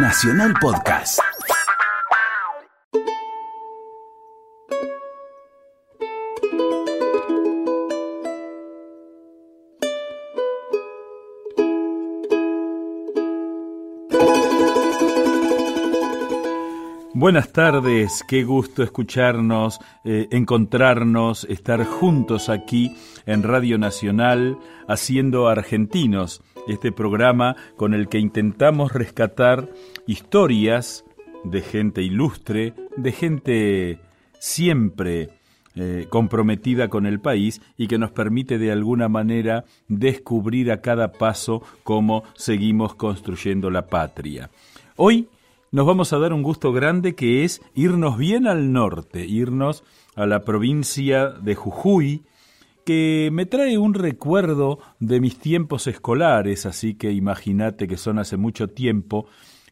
[0.00, 1.18] Nacional Podcast.
[17.14, 22.94] Buenas tardes, qué gusto escucharnos, eh, encontrarnos, estar juntos aquí
[23.26, 24.56] en Radio Nacional
[24.86, 29.68] haciendo Argentinos, este programa con el que intentamos rescatar
[30.06, 31.04] historias
[31.44, 34.00] de gente ilustre, de gente
[34.38, 35.30] siempre
[35.74, 41.12] eh, comprometida con el país y que nos permite de alguna manera descubrir a cada
[41.12, 44.50] paso cómo seguimos construyendo la patria.
[44.96, 45.28] Hoy
[45.70, 49.84] nos vamos a dar un gusto grande que es irnos bien al norte, irnos
[50.16, 52.22] a la provincia de Jujuy,
[52.88, 58.38] que me trae un recuerdo de mis tiempos escolares, así que imagínate que son hace
[58.38, 59.26] mucho tiempo,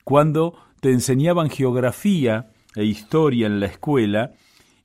[0.05, 0.52] cuando
[0.83, 4.34] te enseñaban geografía e historia en la escuela,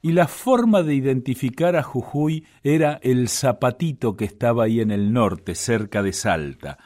[0.01, 5.11] y la forma de identificar a Jujuy era el zapatito que estaba ahí en el
[5.11, 6.77] norte, cerca de Salta.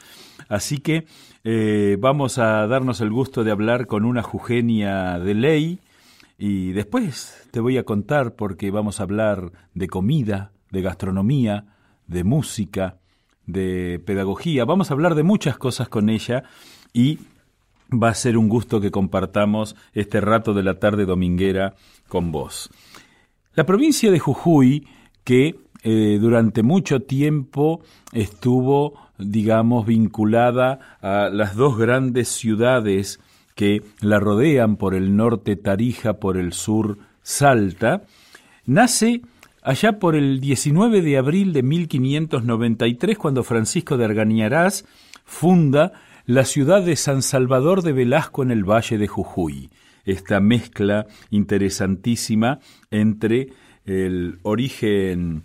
[0.49, 1.05] Así que
[1.43, 5.79] eh, vamos a darnos el gusto de hablar con una jugenia de ley
[6.39, 11.65] y después te voy a contar porque vamos a hablar de comida, de gastronomía,
[12.07, 12.97] de música,
[13.45, 14.65] de pedagogía.
[14.65, 16.43] Vamos a hablar de muchas cosas con ella
[16.93, 17.19] y
[17.91, 21.75] va a ser un gusto que compartamos este rato de la tarde dominguera
[22.07, 22.69] con vos.
[23.53, 24.87] La provincia de Jujuy,
[25.23, 33.19] que eh, durante mucho tiempo estuvo digamos, vinculada a las dos grandes ciudades
[33.55, 38.03] que la rodean por el norte Tarija, por el sur Salta,
[38.65, 39.21] nace
[39.65, 44.85] allá por el 19 de abril de 1593, cuando Francisco de Argañarás
[45.25, 45.91] funda
[46.25, 49.71] la ciudad de San Salvador de Velasco en el Valle de Jujuy.
[50.05, 52.59] Esta mezcla interesantísima
[52.91, 53.49] entre
[53.85, 55.43] el origen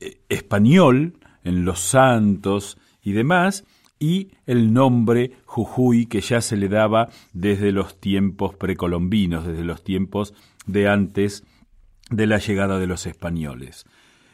[0.00, 3.64] eh, español en los santos, y demás,
[3.98, 9.82] y el nombre Jujuy que ya se le daba desde los tiempos precolombinos, desde los
[9.82, 10.34] tiempos
[10.66, 11.44] de antes
[12.12, 13.84] de la llegada de los españoles.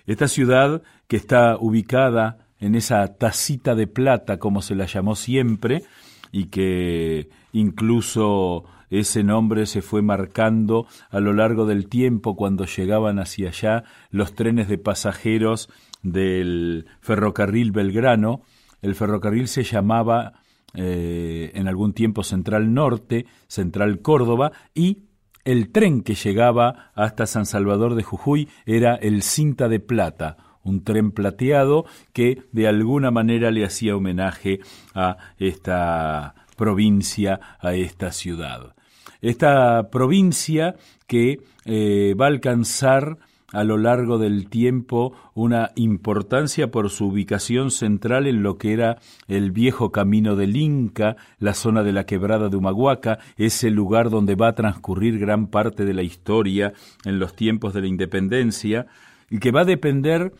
[0.06, 5.84] Esta ciudad, que está ubicada en esa tacita de plata, como se la llamó siempre,
[6.33, 13.19] y que incluso ese nombre se fue marcando a lo largo del tiempo cuando llegaban
[13.19, 15.69] hacia allá los trenes de pasajeros
[16.03, 18.43] del ferrocarril Belgrano,
[18.83, 20.41] el ferrocarril se llamaba
[20.75, 25.08] eh, en algún tiempo Central Norte, Central Córdoba, y
[25.49, 30.85] el tren que llegaba hasta San Salvador de Jujuy era el Cinta de Plata, un
[30.85, 34.61] tren plateado que de alguna manera le hacía homenaje
[34.95, 38.75] a esta provincia, a esta ciudad.
[39.23, 40.77] Esta provincia
[41.07, 43.17] que eh, va a alcanzar
[43.53, 48.99] a lo largo del tiempo una importancia por su ubicación central en lo que era
[49.27, 54.35] el viejo camino del Inca, la zona de la quebrada de Humahuaca, ese lugar donde
[54.35, 58.87] va a transcurrir gran parte de la historia en los tiempos de la independencia,
[59.31, 60.33] y que va a depender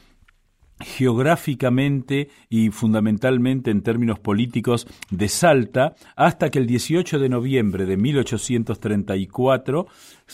[0.81, 7.97] geográficamente y fundamentalmente en términos políticos de Salta, hasta que el 18 de noviembre de
[7.97, 9.87] 1834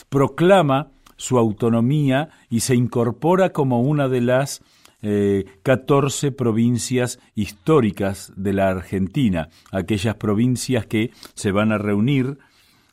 [0.09, 4.63] proclama su autonomía y se incorpora como una de las
[5.01, 12.39] eh, catorce provincias históricas de la Argentina, aquellas provincias que se van a reunir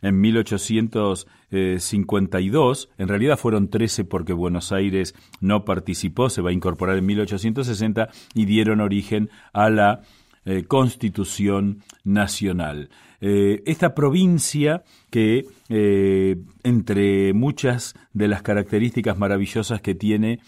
[0.03, 6.99] en 1852, en realidad fueron 13 porque Buenos Aires no participó, se va a incorporar
[6.99, 10.03] en 1860 y dieron origen a la
[10.45, 12.91] eh, Constitución Nacional.
[13.25, 20.41] Eh, esta provincia que, eh, entre muchas de las características maravillosas que tiene,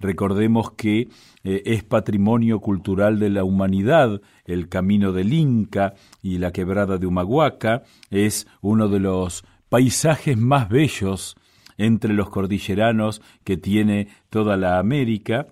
[0.00, 1.08] recordemos que
[1.42, 7.84] es patrimonio cultural de la humanidad, el camino del Inca y la quebrada de Humahuaca,
[8.10, 11.36] es uno de los paisajes más bellos
[11.78, 15.46] entre los cordilleranos que tiene toda la América,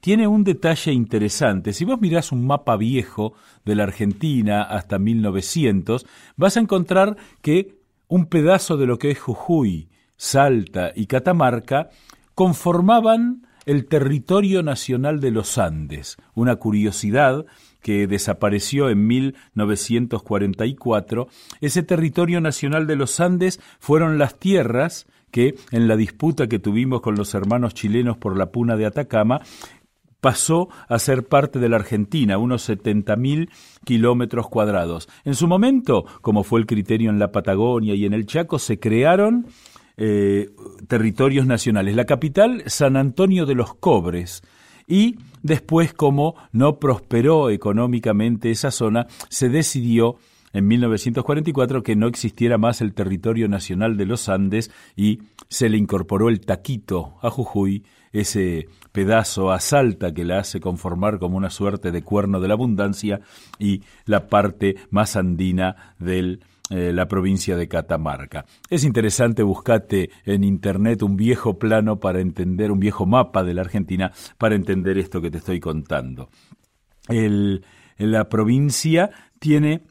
[0.00, 1.72] tiene un detalle interesante.
[1.72, 3.34] Si vos mirás un mapa viejo
[3.64, 6.06] de la Argentina hasta 1900,
[6.36, 7.78] vas a encontrar que
[8.08, 11.90] un pedazo de lo que es Jujuy, Salta y Catamarca
[12.34, 17.44] conformaban el territorio nacional de los Andes, una curiosidad
[17.82, 21.28] que desapareció en 1944,
[21.60, 27.00] ese territorio nacional de los Andes fueron las tierras que, en la disputa que tuvimos
[27.00, 29.40] con los hermanos chilenos por la puna de Atacama,
[30.20, 33.48] pasó a ser parte de la Argentina, unos 70.000
[33.84, 35.08] kilómetros cuadrados.
[35.24, 38.78] En su momento, como fue el criterio en la Patagonia y en el Chaco, se
[38.78, 39.46] crearon
[39.96, 40.50] eh,
[40.88, 41.94] territorios nacionales.
[41.94, 44.42] La capital, San Antonio de los Cobres.
[44.86, 50.16] Y después, como no prosperó económicamente esa zona, se decidió
[50.52, 55.20] en 1944 que no existiera más el territorio nacional de los Andes y
[55.50, 61.18] se le incorporó el taquito a Jujuy, ese pedazo a Salta que la hace conformar
[61.18, 63.20] como una suerte de cuerno de la abundancia
[63.58, 66.38] y la parte más andina de
[66.70, 68.46] eh, la provincia de Catamarca.
[68.68, 73.62] Es interesante buscarte en internet un viejo plano para entender, un viejo mapa de la
[73.62, 76.30] Argentina para entender esto que te estoy contando.
[77.98, 79.10] la provincia
[79.40, 79.82] tiene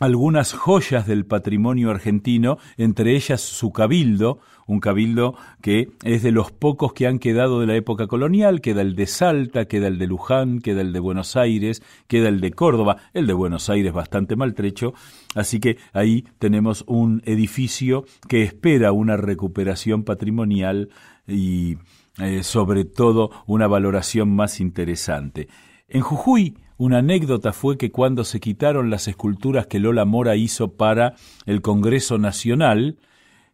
[0.00, 6.52] algunas joyas del patrimonio argentino, entre ellas su cabildo, un cabildo que es de los
[6.52, 10.06] pocos que han quedado de la época colonial, queda el de Salta, queda el de
[10.06, 14.36] Luján, queda el de Buenos Aires, queda el de Córdoba, el de Buenos Aires bastante
[14.36, 14.92] maltrecho,
[15.34, 20.90] así que ahí tenemos un edificio que espera una recuperación patrimonial
[21.26, 21.78] y
[22.18, 25.48] eh, sobre todo una valoración más interesante.
[25.88, 30.72] En Jujuy, una anécdota fue que cuando se quitaron las esculturas que Lola Mora hizo
[30.74, 31.14] para
[31.46, 32.98] el Congreso Nacional,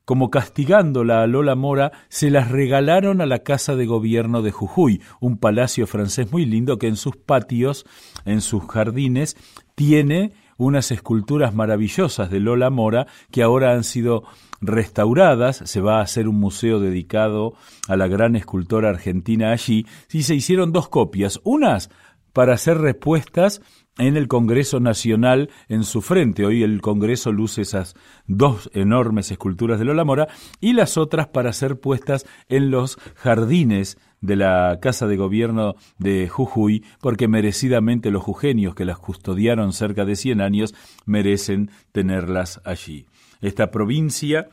[0.05, 5.01] como castigándola a Lola Mora, se las regalaron a la Casa de Gobierno de Jujuy,
[5.21, 7.87] un palacio francés muy lindo que en sus patios,
[8.25, 9.37] en sus jardines,
[9.77, 14.25] tiene unas esculturas maravillosas de Lola Mora que ahora han sido
[14.61, 17.55] restauradas, se va a hacer un museo dedicado
[17.89, 21.91] a la gran escultora argentina allí, y se hicieron dos copias, unas
[22.33, 23.61] para hacer respuestas
[23.99, 26.47] en el Congreso Nacional en su frente.
[26.47, 27.95] Hoy el Congreso luce esas
[28.27, 30.29] dos enormes esculturas de Lola Mora
[30.61, 36.29] y las otras para ser puestas en los jardines de la Casa de Gobierno de
[36.29, 40.75] Jujuy, porque merecidamente los jujeños que las custodiaron cerca de 100 años
[41.05, 43.07] merecen tenerlas allí.
[43.41, 44.49] Esta provincia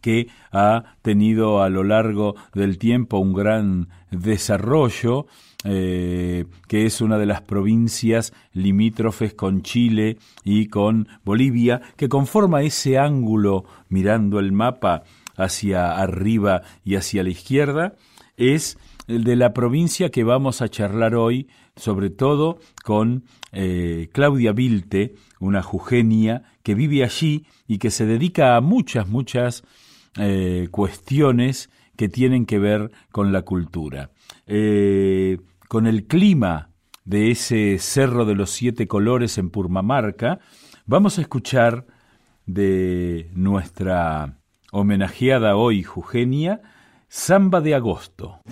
[0.00, 5.26] que ha tenido a lo largo del tiempo un gran desarrollo,
[5.64, 12.62] eh, que es una de las provincias limítrofes con Chile y con Bolivia, que conforma
[12.62, 15.02] ese ángulo mirando el mapa
[15.36, 17.94] hacia arriba y hacia la izquierda,
[18.36, 18.78] es
[19.08, 25.14] el de la provincia que vamos a charlar hoy, sobre todo con eh, Claudia Vilte,
[25.40, 29.64] una jujeña que vive allí y que se dedica a muchas, muchas
[30.16, 34.12] eh, cuestiones que tienen que ver con la cultura.
[34.46, 36.70] Eh, con el clima
[37.04, 40.38] de ese Cerro de los Siete Colores en Purmamarca,
[40.86, 41.86] vamos a escuchar
[42.46, 44.38] de nuestra
[44.70, 46.62] homenajeada hoy Jugenia,
[47.08, 48.42] Samba de Agosto.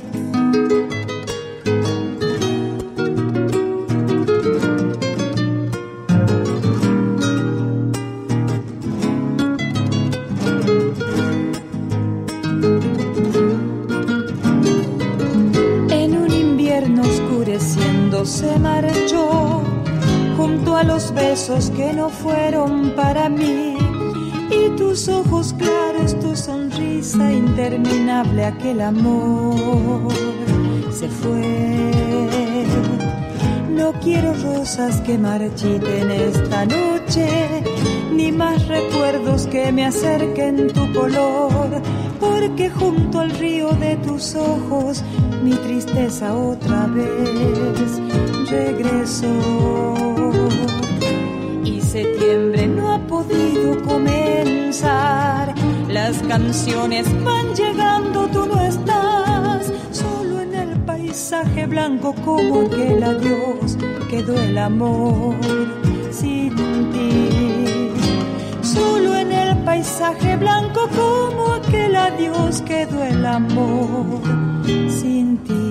[21.76, 23.76] Que no fueron para mí
[24.50, 30.12] y tus ojos claros, tu sonrisa interminable, aquel amor
[30.90, 32.85] se fue.
[33.76, 37.28] No quiero rosas que marchiten esta noche,
[38.12, 41.82] ni más recuerdos que me acerquen tu color,
[42.18, 45.04] porque junto al río de tus ojos
[45.44, 48.00] mi tristeza otra vez
[48.50, 49.96] regresó
[51.96, 55.54] septiembre no ha podido comenzar.
[55.88, 58.60] Las canciones van llegando, tú no
[61.16, 63.78] paisaje blanco como aquel adiós
[64.10, 65.34] quedó el amor
[66.10, 66.54] sin
[66.92, 67.90] ti.
[68.60, 74.20] Solo en el paisaje blanco como aquel adiós quedó el amor
[74.90, 75.65] sin ti.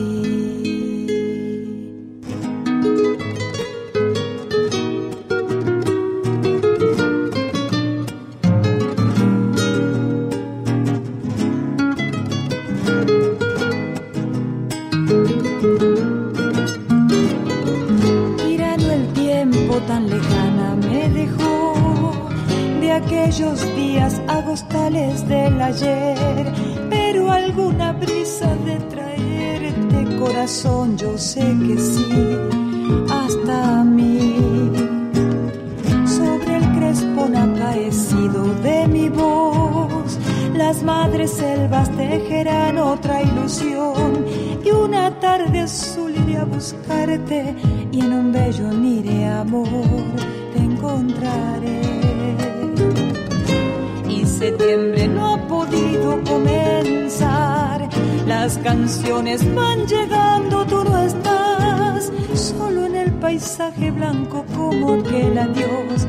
[60.05, 66.07] Llegando, tú no estás, solo en el paisaje blanco como aquel adiós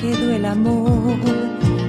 [0.00, 1.18] quedó el amor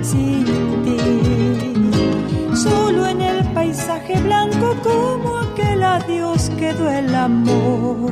[0.01, 0.45] sin
[0.83, 2.55] ti.
[2.55, 8.11] Solo en el paisaje blanco como aquel adiós quedó el amor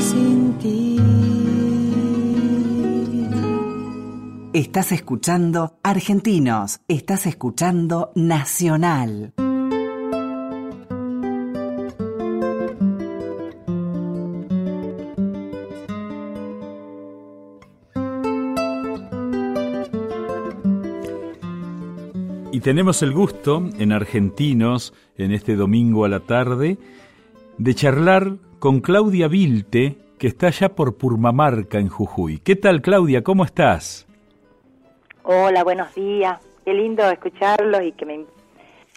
[0.00, 0.96] sin ti.
[4.52, 9.32] Estás escuchando Argentinos, estás escuchando Nacional.
[22.60, 26.76] Y tenemos el gusto en Argentinos, en este domingo a la tarde,
[27.56, 32.38] de charlar con Claudia Vilte, que está allá por Purmamarca, en Jujuy.
[32.40, 33.22] ¿Qué tal, Claudia?
[33.24, 34.06] ¿Cómo estás?
[35.22, 36.38] Hola, buenos días.
[36.66, 38.14] Qué lindo escucharlos y que me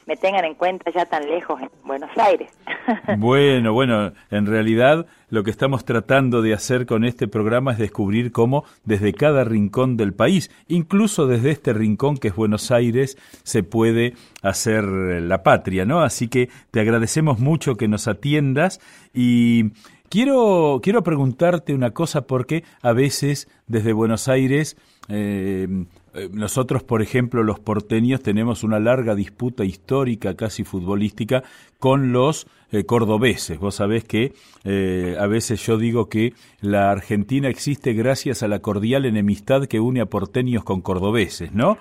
[0.05, 2.51] me tengan en cuenta ya tan lejos en Buenos Aires.
[3.17, 8.31] Bueno, bueno, en realidad lo que estamos tratando de hacer con este programa es descubrir
[8.31, 13.63] cómo desde cada rincón del país, incluso desde este rincón que es Buenos Aires, se
[13.63, 16.01] puede hacer la patria, ¿no?
[16.01, 18.81] Así que te agradecemos mucho que nos atiendas
[19.13, 19.71] y
[20.09, 24.77] quiero, quiero preguntarte una cosa porque a veces desde Buenos Aires
[25.09, 25.67] eh,
[26.13, 31.43] eh, nosotros, por ejemplo, los porteños tenemos una larga disputa histórica, casi futbolística,
[31.79, 33.59] con los eh, cordobeses.
[33.59, 34.33] Vos sabés que
[34.63, 39.79] eh, a veces yo digo que la Argentina existe gracias a la cordial enemistad que
[39.79, 41.77] une a porteños con cordobeses, ¿no?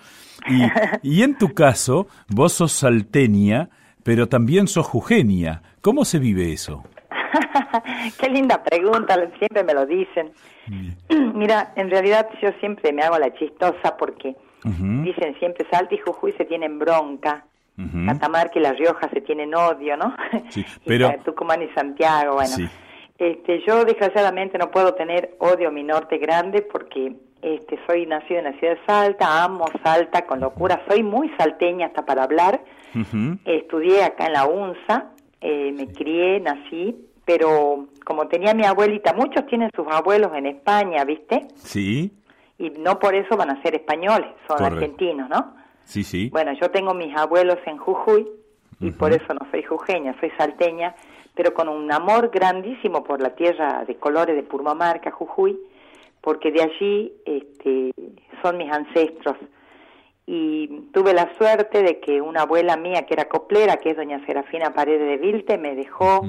[0.49, 0.63] Y,
[1.19, 3.69] y en tu caso, vos sos salteña,
[4.03, 5.63] pero también sos jujeña.
[5.83, 6.85] ¿Cómo se vive eso?
[8.19, 10.33] Qué linda pregunta, siempre me lo dicen.
[11.35, 16.33] Mira, en realidad yo siempre me hago la chistosa porque dicen siempre Salta y Jujuy
[16.35, 17.45] se tienen bronca,
[18.07, 20.15] Catamarca y La Rioja se tienen odio, ¿no?
[20.51, 21.11] Sí, pero...
[21.11, 22.71] y Tucumán y Santiago, bueno.
[23.19, 28.39] Este, yo desgraciadamente no puedo tener odio a mi norte grande porque este, soy nacido
[28.39, 32.63] en la ciudad de Salta, amo Salta con locura, soy muy salteña hasta para hablar.
[33.45, 39.47] Estudié acá en la UNSA, eh, me crié, nací, pero como tenía mi abuelita, muchos
[39.47, 41.47] tienen sus abuelos en España, ¿viste?
[41.55, 42.13] Sí.
[42.59, 45.55] Y no por eso van a ser españoles, son argentinos, ¿no?
[45.85, 46.29] Sí, sí.
[46.31, 48.29] Bueno, yo tengo mis abuelos en Jujuy
[48.81, 50.95] y por eso no soy jujeña, soy salteña,
[51.35, 55.59] pero con un amor grandísimo por la tierra de colores de Purmamarca, Jujuy,
[56.21, 57.93] porque de allí este,
[58.43, 59.37] son mis ancestros.
[60.27, 64.25] Y tuve la suerte de que una abuela mía que era coplera, que es doña
[64.25, 66.23] Serafina Paredes de Vilte, me dejó...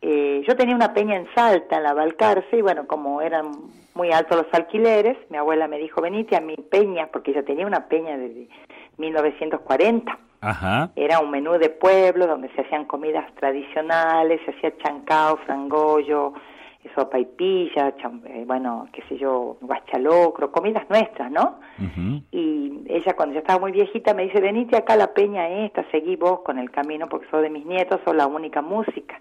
[0.00, 3.50] Eh, yo tenía una peña en Salta, en la Valcarce, y bueno, como eran
[3.94, 7.66] muy altos los alquileres, mi abuela me dijo, venite a mi peña, porque yo tenía
[7.66, 8.48] una peña desde
[8.96, 10.18] 1940.
[10.40, 10.90] Ajá.
[10.94, 16.32] Era un menú de pueblo donde se hacían comidas tradicionales, se hacía chancao, frangollo,
[16.94, 17.94] sopa y pilla,
[18.26, 21.58] eh, bueno, qué sé yo, guachalocro, comidas nuestras, ¿no?
[22.30, 25.84] Y ella cuando ya estaba muy viejita me dice, venite acá a la peña esta,
[25.90, 29.20] seguí vos con el camino porque sos de mis nietos, sos la única música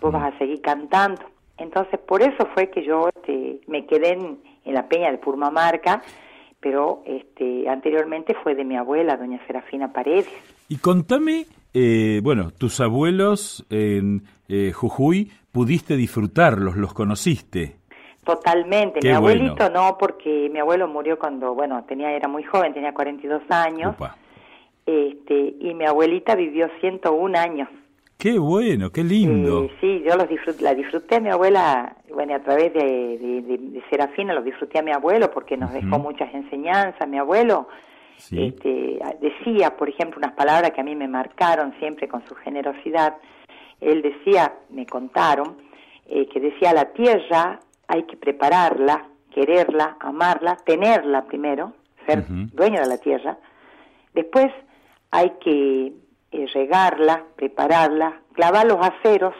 [0.00, 1.22] vos vas a seguir cantando.
[1.58, 6.02] Entonces, por eso fue que yo este, me quedé en, la peña de Purmamarca,
[6.60, 10.28] pero este, anteriormente fue de mi abuela, doña Serafina Paredes.
[10.68, 16.76] Y contame, eh, bueno, tus abuelos en eh, Jujuy, ¿pudiste disfrutarlos?
[16.76, 17.76] ¿Los conociste?
[18.24, 19.00] Totalmente.
[19.02, 23.42] mi abuelito no, porque mi abuelo murió cuando, bueno, tenía era muy joven, tenía 42
[23.50, 23.96] años.
[24.86, 27.68] Este, y mi abuelita vivió 101 años.
[28.20, 29.64] Qué bueno, qué lindo.
[29.64, 34.34] Eh, sí, yo los la disfruté a mi abuela, bueno, a través de, de, Serafina
[34.34, 37.08] los disfruté a mi abuelo porque nos dejó muchas enseñanzas.
[37.08, 37.68] Mi abuelo
[38.30, 43.16] este, decía, por ejemplo, unas palabras que a mí me marcaron siempre con su generosidad.
[43.80, 45.56] Él decía, me contaron,
[46.06, 51.72] eh, que decía, la tierra hay que prepararla, quererla, amarla, tenerla primero,
[52.06, 53.38] ser dueño de la tierra.
[54.12, 54.52] Después
[55.10, 55.94] hay que
[56.32, 59.34] eh, regarla, prepararla, clavar los aceros,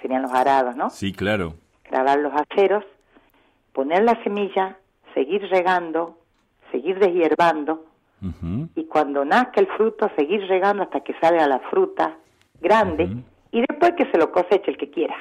[0.00, 0.90] serían los arados, ¿no?
[0.90, 1.54] Sí, claro.
[1.82, 2.84] Clavar los aceros,
[3.72, 4.76] poner la semilla,
[5.14, 6.18] seguir regando,
[6.70, 7.84] seguir deshierbando,
[8.74, 12.16] y cuando nazca el fruto, seguir regando hasta que salga la fruta
[12.60, 13.08] grande,
[13.52, 15.16] y después que se lo coseche el que quiera.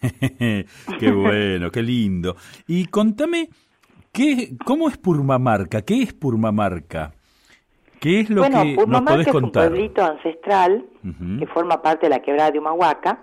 [0.98, 2.36] qué bueno, qué lindo.
[2.66, 3.48] Y contame,
[4.12, 5.82] ¿qué, ¿cómo es Purmamarca?
[5.82, 7.15] ¿Qué es Purmamarca?
[8.00, 9.64] ¿Qué es lo bueno, que nos podés es contar?
[9.64, 10.84] un pueblito ancestral
[11.38, 13.20] que forma parte de la quebrada de Humahuaca.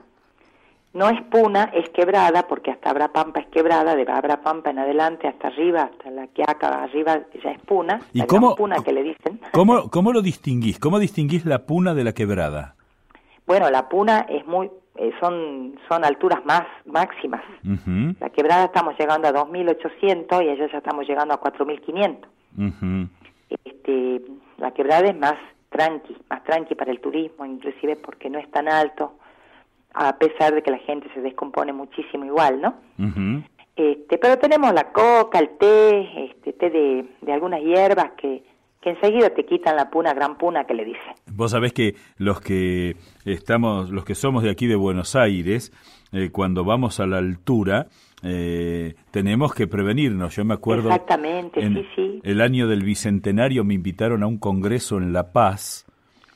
[0.94, 5.48] No es puna, es quebrada, porque hasta Abrapampa es quebrada, de Abrapampa en adelante hasta
[5.48, 9.02] arriba, hasta la que acá arriba ya es puna, ¿Y la cómo, puna que le
[9.02, 9.40] dicen.
[9.54, 10.78] ¿cómo, ¿Cómo lo distinguís?
[10.78, 12.76] ¿Cómo distinguís la puna de la quebrada?
[13.48, 17.42] Bueno, la puna es muy, eh, son, son alturas más máximas.
[18.20, 23.10] La quebrada estamos llegando a 2.800 y allá ya estamos llegando a 4.500.
[23.66, 24.22] este,
[24.64, 25.36] la quebrada es más
[25.70, 29.14] tranqui, más tranqui para el turismo, inclusive porque no es tan alto,
[29.94, 32.76] a pesar de que la gente se descompone muchísimo igual, ¿no?
[33.76, 38.44] este, pero tenemos la coca, el té, este, té de, de algunas hierbas que,
[38.82, 41.14] que enseguida te quitan la puna, gran puna que le dicen.
[41.32, 45.72] Vos sabés que los que estamos, los que somos de aquí de Buenos Aires,
[46.12, 47.88] eh, cuando vamos a la altura,
[48.24, 50.36] eh, tenemos que prevenirnos.
[50.36, 50.90] Yo me acuerdo.
[50.90, 52.22] Exactamente, sí, sí.
[52.24, 55.86] El año del bicentenario me invitaron a un congreso en La Paz.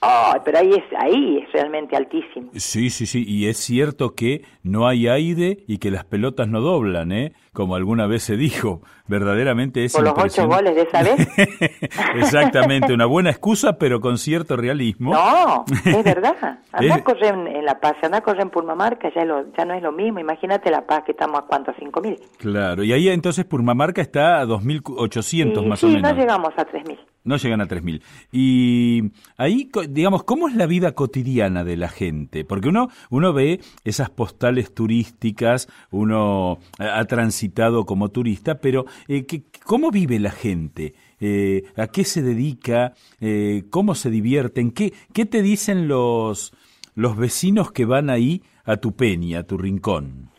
[0.02, 2.52] Oh, pero ahí es, ahí es realmente altísimo.
[2.56, 6.62] Sí, sí, sí, y es cierto que no hay aire y que las pelotas no
[6.62, 7.34] doblan, ¿eh?
[7.52, 11.28] Como alguna vez se dijo, verdaderamente es Por los ocho goles de esa vez.
[12.16, 15.14] Exactamente, una buena excusa, pero con cierto realismo.
[15.14, 16.60] No, es verdad.
[16.72, 19.26] Anda a correr en, La Paz, anda a correr en Purmamarca, ya,
[19.58, 20.20] ya no es lo mismo.
[20.20, 22.20] Imagínate La Paz, que estamos a cuánto, a cinco mil.
[22.38, 26.02] Claro, y ahí entonces Purmamarca está a 2.800 más o menos.
[26.10, 26.98] Sí, no llegamos a 3.000.
[27.28, 28.02] No llegan a 3.000.
[28.32, 32.46] Y ahí, digamos, ¿cómo es la vida cotidiana de la gente?
[32.46, 39.26] Porque uno, uno ve esas postales turísticas, uno ha transitado como turista, pero eh,
[39.66, 40.94] ¿cómo vive la gente?
[41.20, 42.94] Eh, ¿A qué se dedica?
[43.20, 44.72] Eh, ¿Cómo se divierten?
[44.72, 46.54] ¿Qué, ¿Qué te dicen los,
[46.96, 50.30] los vecinos que van ahí a tu peña, a tu rincón?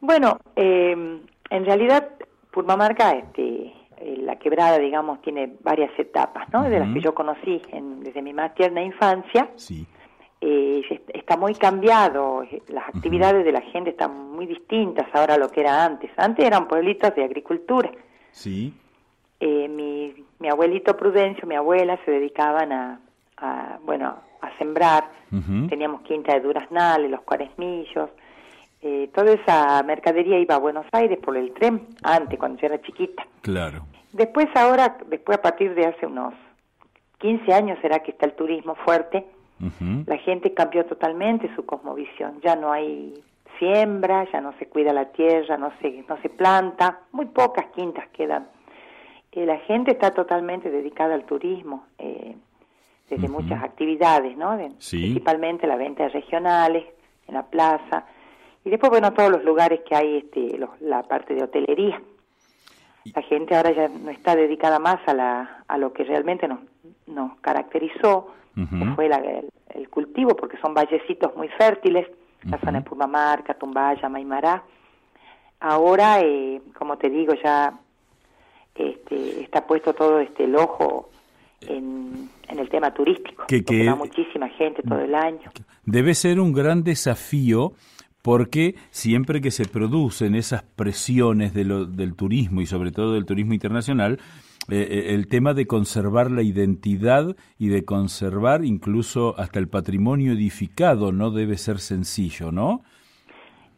[0.00, 2.08] Bueno, en realidad,
[2.52, 3.61] Purmamarca, este
[4.04, 6.68] eh, la quebrada, digamos, tiene varias etapas, ¿no?
[6.68, 7.62] De las que yo conocí
[8.00, 9.48] desde mi más tierna infancia.
[9.54, 9.86] Sí.
[10.40, 10.82] Eh,
[11.14, 15.48] está muy cambiado, eh, las actividades de la gente están muy distintas ahora a lo
[15.50, 16.10] que era antes.
[16.16, 17.90] Antes eran pueblitos de agricultura.
[18.32, 18.74] Sí.
[19.40, 25.04] mi, mi abuelito Prudencio, mi abuela se dedicaban a, bueno, a sembrar.
[25.68, 28.10] Teníamos quinta de duraznales, los cuaresmillos,
[28.84, 32.82] eh, toda esa mercadería iba a Buenos Aires por el tren, antes, cuando yo era
[32.82, 33.24] chiquita.
[33.40, 33.86] Claro.
[34.12, 36.34] Después ahora, después a partir de hace unos
[37.18, 39.26] 15 años será que está el turismo fuerte,
[40.06, 43.14] la gente cambió totalmente su cosmovisión, ya no hay
[43.60, 48.08] siembra, ya no se cuida la tierra, no se, no se planta, muy pocas quintas
[48.08, 48.48] quedan.
[49.30, 52.34] Eh, la gente está totalmente dedicada al turismo, eh,
[53.08, 54.56] desde muchas actividades, ¿no?
[54.56, 56.84] Principalmente la venta de regionales,
[57.28, 58.04] en la plaza,
[58.64, 62.00] y después, bueno, todos los lugares que hay, este, la parte de hotelería.
[63.14, 66.60] La gente ahora ya no está dedicada más a, la, a lo que realmente nos,
[67.06, 72.06] nos caracterizó, que fue el, cultivo, porque son vallecitos muy fértiles,
[72.44, 74.62] la zona de Pumamarca, Tumbaya, Maimará.
[75.60, 77.72] Ahora, eh, como te digo, ya
[78.74, 81.10] este, está puesto todo este el ojo
[81.60, 85.50] en, en el tema turístico, que, que va muchísima gente todo el año.
[85.84, 87.72] Debe ser un gran desafío
[88.22, 93.26] porque siempre que se producen esas presiones de lo, del turismo y sobre todo del
[93.26, 94.20] turismo internacional,
[94.68, 100.32] eh, eh, el tema de conservar la identidad y de conservar incluso hasta el patrimonio
[100.32, 102.82] edificado no debe ser sencillo, ¿no?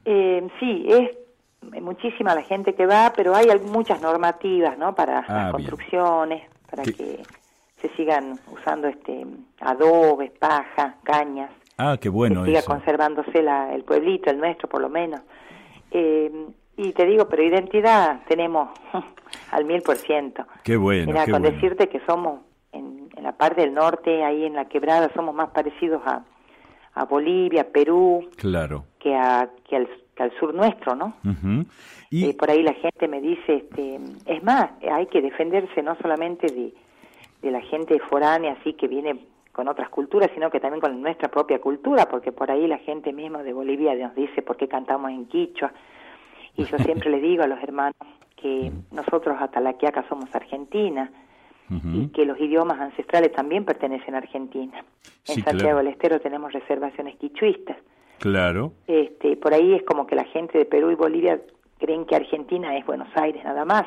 [0.04, 4.94] Eh, sí, es muchísima la gente que va, pero hay muchas normativas, ¿no?
[4.94, 7.22] Para ah, las construcciones, para que
[7.80, 9.26] se sigan usando este
[9.60, 11.50] adobes, paja, cañas.
[11.76, 12.42] Ah, qué bueno.
[12.42, 15.20] Que siga conservándose la, el pueblito, el nuestro por lo menos.
[15.90, 16.30] Eh,
[16.76, 18.70] y te digo, pero identidad tenemos
[19.50, 20.44] al mil por ciento.
[20.62, 21.06] Qué bueno.
[21.06, 22.40] Mira, con decirte que somos
[22.72, 26.24] en, en, la parte del norte, ahí en la quebrada, somos más parecidos a,
[26.94, 28.28] a Bolivia, Perú.
[28.36, 28.84] Claro.
[28.98, 31.14] Que, a, que, al, que al sur nuestro, ¿no?
[32.10, 35.96] y eh, por ahí la gente me dice, este, es más, hay que defenderse no
[36.00, 36.72] solamente de,
[37.42, 39.18] de la gente foránea, así que viene
[39.54, 43.12] con otras culturas, sino que también con nuestra propia cultura, porque por ahí la gente
[43.12, 45.72] misma de Bolivia nos dice por qué cantamos en quichua.
[46.56, 47.96] Y yo siempre le digo a los hermanos
[48.36, 51.10] que nosotros hasta la Quiaca somos argentina
[51.70, 54.84] y que los idiomas ancestrales también pertenecen a Argentina.
[55.28, 57.76] en Santiago del Estero tenemos reservaciones quichuistas.
[58.18, 58.72] Claro.
[58.86, 61.40] Este, por ahí es como que la gente de Perú y Bolivia
[61.78, 63.86] creen que Argentina es Buenos Aires nada más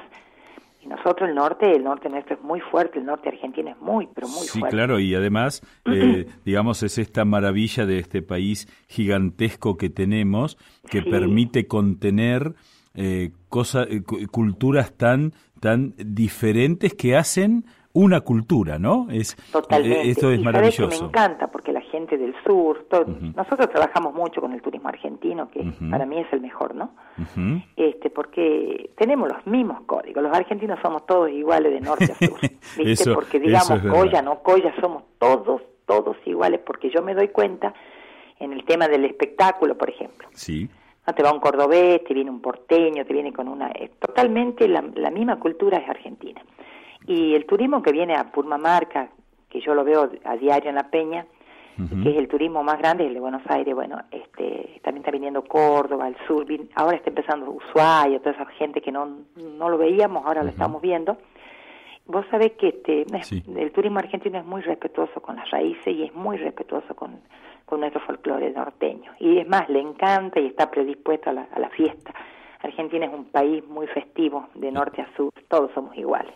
[0.87, 4.27] nosotros el norte, el norte nuestro es muy fuerte, el norte argentino es muy, pero
[4.27, 4.69] muy fuerte.
[4.69, 10.57] Sí, claro, y además, eh, digamos, es esta maravilla de este país gigantesco que tenemos,
[10.89, 12.53] que permite contener
[12.95, 19.07] eh, cosas, eh, culturas tan, tan diferentes que hacen una cultura, ¿no?
[19.09, 20.09] Es, Totalmente.
[20.09, 20.89] esto es y maravilloso.
[20.89, 22.85] que me encanta porque la gente del sur,
[23.35, 26.91] nosotros trabajamos mucho con el turismo argentino, que para mí es el mejor, ¿no?
[27.75, 30.21] este Porque tenemos los mismos códigos.
[30.23, 32.39] Los argentinos somos todos iguales de norte a sur,
[32.77, 33.13] ¿viste?
[33.13, 37.73] porque digamos, Coya, no Coya, somos todos, todos iguales, porque yo me doy cuenta
[38.39, 40.27] en el tema del espectáculo, por ejemplo.
[40.33, 40.69] Sí.
[41.07, 43.71] No te va un cordobés, te viene un porteño, te viene con una...
[43.99, 46.41] totalmente la, misma cultura es argentina.
[47.07, 49.09] Y el turismo que viene a Purmamarca,
[49.49, 51.25] que yo lo veo a diario en La Peña,
[51.77, 55.43] que es el turismo más grande, el de Buenos Aires, bueno, este, también está viniendo
[55.43, 60.25] Córdoba, el sur, ahora está empezando Ushuaia, toda esa gente que no, no lo veíamos,
[60.25, 61.17] ahora lo estamos viendo.
[62.07, 63.05] Vos sabés que este,
[63.55, 67.19] el turismo argentino es muy respetuoso con las raíces y es muy respetuoso con,
[67.65, 69.11] con nuestro folclore norteño.
[69.19, 72.13] Y es más, le encanta y está predispuesto a la, a la fiesta.
[72.61, 76.33] Argentina es un país muy festivo, de norte a sur, todos somos iguales.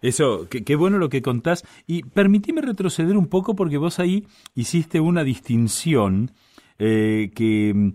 [0.00, 1.64] Eso, qué, bueno lo que contás.
[1.86, 6.32] Y permitime retroceder un poco porque vos ahí hiciste una distinción
[6.78, 7.92] eh, que,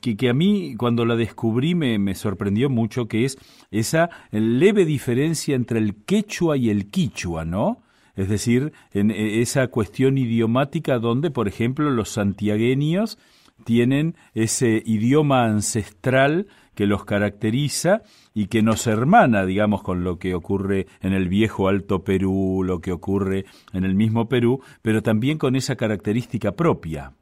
[0.00, 3.36] que, que, a mí cuando la descubrí me, me, sorprendió mucho, que es
[3.70, 7.82] esa leve diferencia entre el quechua y el quichua, ¿no?
[8.16, 13.18] Es decir, en e, esa cuestión idiomática donde, por ejemplo, los santiagueños
[13.64, 18.02] tienen ese idioma ancestral que los caracteriza
[18.34, 22.80] y que nos hermana, digamos, con lo que ocurre en el viejo Alto Perú, lo
[22.80, 27.12] que ocurre en el mismo Perú, pero también con esa característica propia.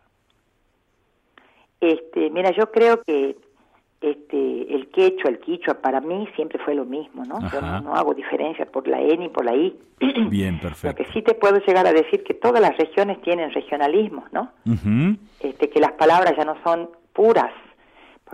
[1.81, 3.37] Este, mira, yo creo que
[4.01, 7.41] este, el quechua, el quichua, para mí siempre fue lo mismo, ¿no?
[7.51, 9.75] Yo no, hago diferencia por la E ni por la I.
[10.29, 11.03] Bien, perfecto.
[11.03, 14.51] Lo que sí te puedo llegar a decir que todas las regiones tienen regionalismo, ¿no?
[15.41, 17.53] este, que las palabras ya no son puras.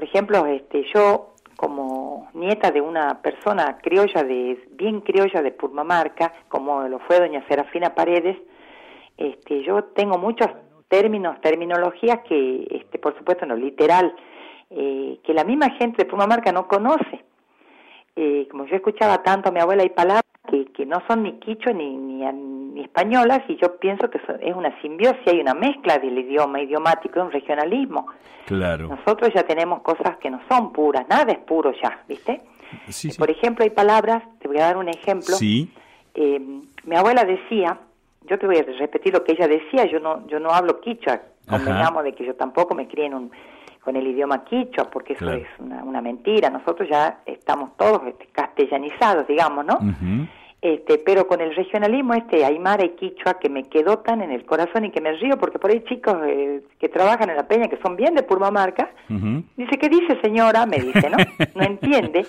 [0.00, 6.32] Por ejemplo, este, yo como nieta de una persona criolla de bien criolla de Purmamarca,
[6.48, 8.38] como lo fue doña Serafina Paredes,
[9.18, 10.48] este, yo tengo muchos
[10.88, 14.14] términos, terminologías que, este, por supuesto, no literal,
[14.70, 17.22] eh, que la misma gente de Pumamarca no conoce.
[18.16, 20.24] Eh, como yo escuchaba tanto a mi abuela, hay palabras
[20.90, 25.40] no son ni quicho ni, ni, españolas y yo pienso que es una simbiosis, hay
[25.40, 28.06] una mezcla del idioma idiomático, un regionalismo.
[28.46, 28.88] Claro.
[28.88, 32.40] Nosotros ya tenemos cosas que no son puras, nada es puro ya, ¿viste?
[33.16, 35.36] Por ejemplo, hay palabras, te voy a dar un ejemplo.
[35.36, 35.72] Sí.
[36.14, 36.40] Eh,
[36.84, 37.78] mi abuela decía,
[38.22, 41.20] yo te voy a repetir lo que ella decía, yo no yo no hablo quichua,
[41.48, 43.30] convengamos de que yo tampoco me crié en un
[43.80, 46.50] con el idioma quichua, porque eso es una, una, mentira.
[46.50, 49.78] Nosotros ya estamos todos este, castellanizados, digamos, ¿no?
[50.62, 54.44] Este, pero con el regionalismo este aymara y quichua que me quedó tan en el
[54.44, 57.68] corazón y que me río, porque por ahí chicos eh, que trabajan en la peña,
[57.68, 58.90] que son bien de Purmamarca,
[59.56, 60.66] dice, ¿qué dice señora?
[60.66, 61.16] Me dice, ¿no?
[61.54, 62.26] no entiende.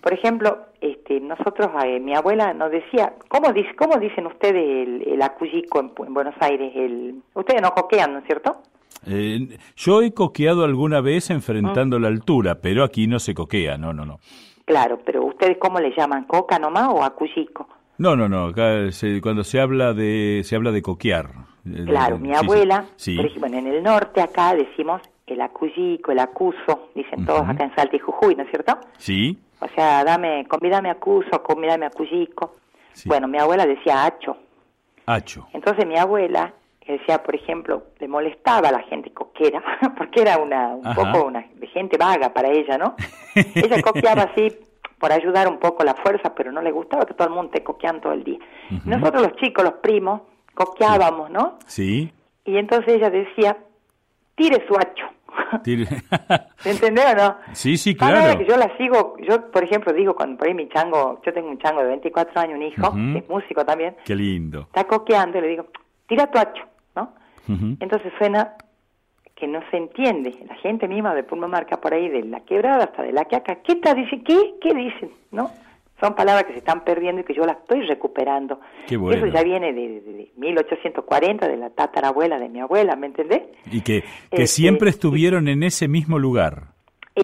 [0.00, 5.02] Por ejemplo, este, nosotros, eh, mi abuela nos decía, ¿cómo, dice, cómo dicen ustedes el,
[5.06, 6.72] el acuyico en, en, Buenos Aires?
[6.74, 8.62] El, ustedes no coquean, ¿no es cierto?
[9.06, 13.92] Eh, yo he coqueado alguna vez enfrentando la altura, pero aquí no se coquea, no,
[13.92, 14.20] no, no.
[14.68, 16.24] Claro, pero ¿ustedes cómo le llaman?
[16.24, 17.66] ¿Coca nomás o acuyico?
[17.96, 18.90] No, no, no, acá
[19.22, 21.30] cuando se habla de se habla de coquear.
[21.64, 22.84] Eh, claro, mi abuela,
[23.40, 27.96] bueno, en el norte acá decimos el acuyico, el acuso, dicen todos acá en Salta
[27.96, 28.78] y Jujuy, ¿no es cierto?
[28.98, 29.38] Sí.
[29.60, 32.56] O sea, dame, convídame acuso, convídame acuyico.
[33.06, 34.36] Bueno, mi abuela decía hacho.
[35.06, 35.48] Hacho.
[35.54, 36.52] Entonces mi abuela
[36.92, 39.62] decía, por ejemplo, le molestaba a la gente coquera,
[39.96, 42.94] porque era una, un poco una de gente vaga para ella, ¿no?
[43.34, 44.48] ella coqueaba así
[44.98, 47.62] por ayudar un poco la fuerza, pero no le gustaba que todo el mundo esté
[47.62, 48.38] coqueando todo el día.
[48.84, 50.22] Nosotros los chicos, los primos,
[50.54, 51.58] coqueábamos, ¿no?
[51.66, 52.12] Sí.
[52.44, 53.56] Y entonces ella decía,
[54.34, 55.06] tire su hacho.
[55.62, 55.86] Tire.
[56.64, 57.36] ¿Entendés o no?
[57.52, 58.36] Sí, sí, claro.
[58.38, 61.48] que yo la sigo, yo por ejemplo digo, cuando por ahí mi chango, yo tengo
[61.48, 63.96] un chango de 24 años, un hijo, que es músico también.
[64.04, 64.62] Qué lindo.
[64.62, 65.66] Está coqueando y le digo,
[66.06, 66.64] tira tu hacho.
[67.48, 68.54] Entonces suena
[69.34, 70.34] que no se entiende.
[70.46, 73.36] La gente misma de Pulma Marca por ahí, de la quebrada hasta de la que
[73.36, 74.24] acá, ¿qué está diciendo?
[74.26, 74.54] ¿Qué?
[74.60, 75.10] ¿Qué dicen?
[75.30, 75.50] ¿No?
[76.00, 78.60] Son palabras que se están perdiendo y que yo las estoy recuperando.
[78.86, 83.42] Eso ya viene de, 1840, de la tatarabuela de mi abuela, ¿me entendés?
[83.70, 86.68] Y que, que este, siempre estuvieron en ese mismo lugar.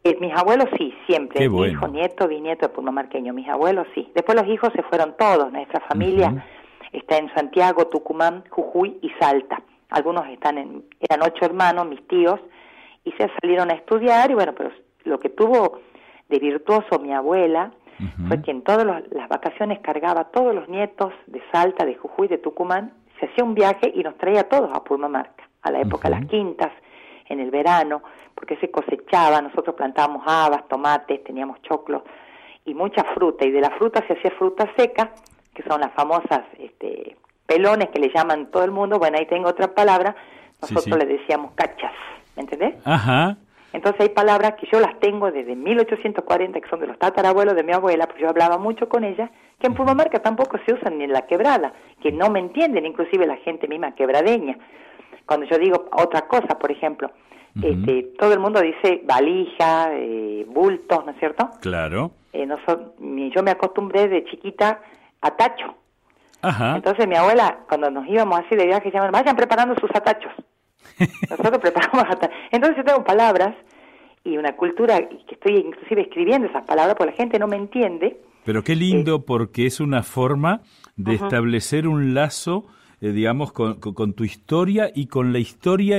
[0.02, 1.48] Eh, mis abuelos sí, siempre.
[1.48, 3.32] Mi hijo, nieto, bisnieto de Marqueño.
[3.32, 4.08] Mis abuelos sí.
[4.12, 5.52] Después los hijos se fueron todos.
[5.52, 6.44] Nuestra familia
[6.92, 9.62] está en Santiago, Tucumán, Jujuy y Salta.
[9.94, 12.40] Algunos están en, eran ocho hermanos, mis tíos,
[13.04, 14.70] y se salieron a estudiar, y bueno, pero
[15.04, 15.78] lo que tuvo
[16.28, 17.70] de virtuoso mi abuela
[18.26, 22.26] fue que en todas las vacaciones cargaba a todos los nietos de Salta, de Jujuy,
[22.26, 25.80] de Tucumán, se hacía un viaje y nos traía a todos a Purmamarca, a la
[25.80, 26.72] época las quintas,
[27.28, 28.02] en el verano,
[28.34, 32.02] porque se cosechaba, nosotros plantábamos habas, tomates, teníamos choclos
[32.64, 35.12] y mucha fruta, y de la fruta se hacía fruta seca,
[35.54, 39.48] que son las famosas este, pelones que le llaman todo el mundo, bueno, ahí tengo
[39.48, 40.16] otra palabra,
[40.60, 41.92] nosotros le decíamos cachas,
[42.36, 42.74] ¿me entendés?
[42.84, 43.36] Ajá.
[43.72, 47.64] Entonces hay palabras que yo las tengo desde 1840, que son de los tatarabuelos de
[47.64, 51.04] mi abuela, pues yo hablaba mucho con ella, que en Purmamarca tampoco se usan ni
[51.04, 54.56] en la quebrada, que no me entienden, inclusive la gente misma quebradeña.
[55.26, 57.10] Cuando yo digo otra cosa, por ejemplo,
[57.60, 61.50] este, todo el mundo dice valija, eh, bultos, ¿no es cierto?
[61.60, 62.12] Claro.
[62.32, 62.58] Eh, no
[63.30, 64.80] yo me acostumbré de chiquita
[65.20, 65.74] a tacho.
[66.44, 66.76] Ajá.
[66.76, 70.32] Entonces mi abuela, cuando nos íbamos así de viaje, decía, vayan preparando sus atachos.
[71.30, 72.36] Nosotros preparamos atachos.
[72.50, 73.54] Entonces yo tengo palabras
[74.24, 78.20] y una cultura que estoy inclusive escribiendo esas palabras porque la gente no me entiende.
[78.44, 80.62] Pero qué lindo eh, porque es una forma
[80.96, 82.66] de establecer un lazo
[83.04, 85.98] eh, digamos, con, tu historia y con la historia,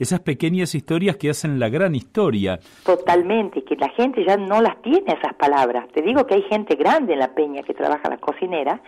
[0.00, 2.58] esas pequeñas historias que hacen la gran historia.
[2.84, 5.86] Totalmente, que la gente ya no las tiene esas palabras.
[5.92, 8.82] Te digo que hay gente grande en la peña que trabaja la cocinera,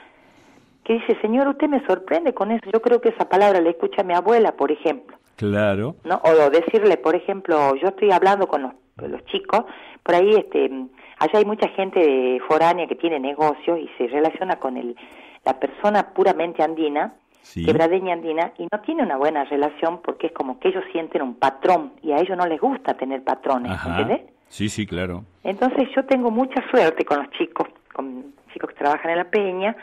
[0.85, 2.71] que dice, señor, usted me sorprende con eso.
[2.73, 5.16] Yo creo que esa palabra la escucha a mi abuela, por ejemplo.
[5.37, 5.97] Claro.
[6.05, 6.21] ¿No?
[6.25, 9.64] O decirle, por ejemplo, yo estoy hablando con los, los chicos,
[10.03, 10.71] por ahí, este,
[11.18, 14.97] allá hay mucha gente foránea que tiene negocios y se relaciona con el,
[15.45, 17.14] la persona puramente andina,
[17.55, 21.35] quebradeña andina, y no tiene una buena relación porque es como que ellos sienten un
[21.35, 24.23] patrón y a ellos no les gusta tener patrones, ¿entendés?
[24.49, 25.25] Sí, sí, claro.
[25.45, 29.77] Entonces yo tengo mucha suerte con los chicos, con chicos que trabajan en la peña,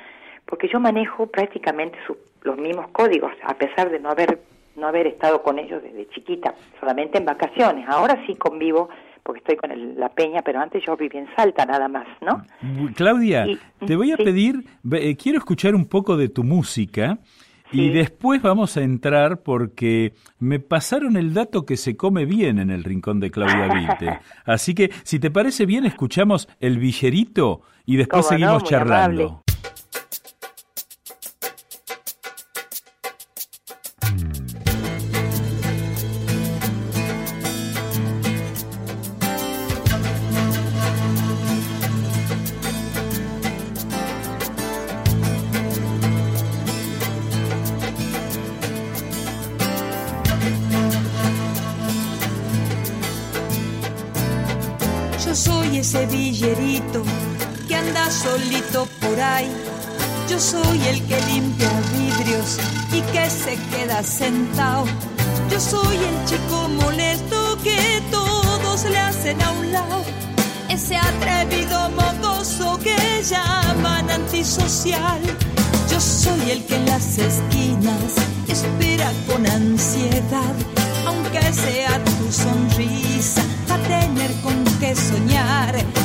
[0.49, 1.97] porque yo manejo prácticamente
[2.41, 4.39] los mismos códigos, a pesar de no haber
[4.75, 7.85] no haber estado con ellos desde chiquita, solamente en vacaciones.
[7.89, 8.89] Ahora sí convivo
[9.23, 12.45] porque estoy con la peña, pero antes yo viví en Salta nada más, ¿no?
[12.95, 13.45] Claudia,
[13.85, 17.19] te voy a pedir, eh, quiero escuchar un poco de tu música
[17.71, 22.71] y después vamos a entrar porque me pasaron el dato que se come bien en
[22.71, 24.19] el rincón de Claudia Vilte.
[24.45, 29.43] Así que, si te parece bien, escuchamos el villerito y después seguimos charlando.
[55.79, 57.03] Ese villerito
[57.67, 59.49] que anda solito por ahí.
[60.29, 62.57] Yo soy el que limpia vidrios
[62.91, 64.85] y que se queda sentado.
[65.49, 70.03] Yo soy el chico molesto que todos le hacen a un lado.
[70.67, 75.21] Ese atrevido mocoso que llaman antisocial.
[75.89, 78.15] Yo soy el que en las esquinas
[78.49, 80.55] espera con ansiedad,
[81.05, 84.58] aunque sea tu sonrisa, a tener con
[84.95, 85.98] qué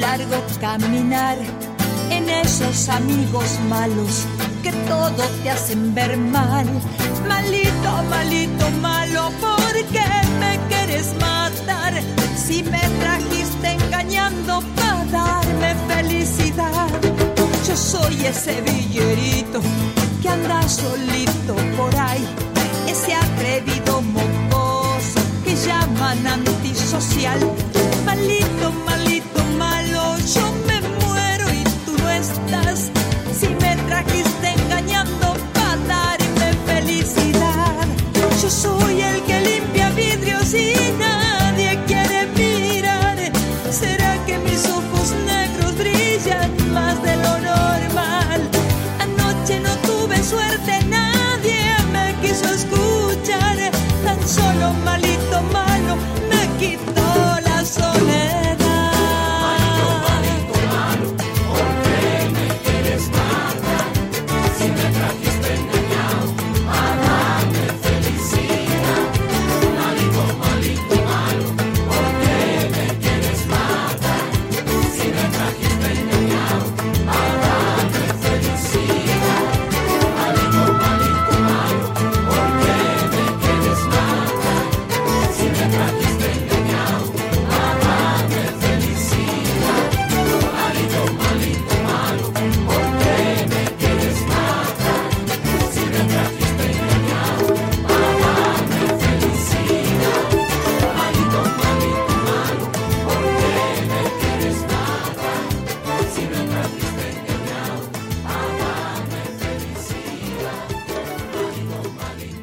[0.00, 1.36] largo caminar
[2.10, 4.26] en esos amigos malos
[4.62, 6.66] que todo te hacen ver mal.
[7.28, 10.04] Malito, malito, malo, porque
[10.40, 11.94] me quieres matar?
[12.36, 16.88] Si me trajiste engañando para darme felicidad.
[17.66, 19.60] Yo soy ese villerito
[20.22, 22.26] que anda solito por ahí,
[22.86, 27.40] ese atrevido mocoso que llaman antisocial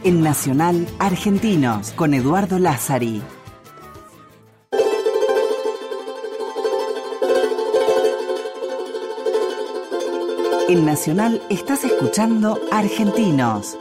[0.06, 3.24] En Nacional Argentinos con Eduardo Lázari.
[10.70, 13.80] En Nacional estás escuchando Argentinos.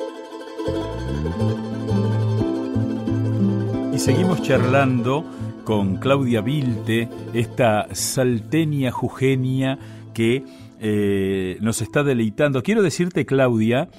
[3.92, 5.26] Y seguimos charlando
[5.64, 9.78] con Claudia Vilte, esta salteña jujeña
[10.14, 10.42] que
[10.80, 12.62] eh, nos está deleitando.
[12.62, 13.90] Quiero decirte, Claudia,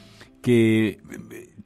[0.41, 0.97] que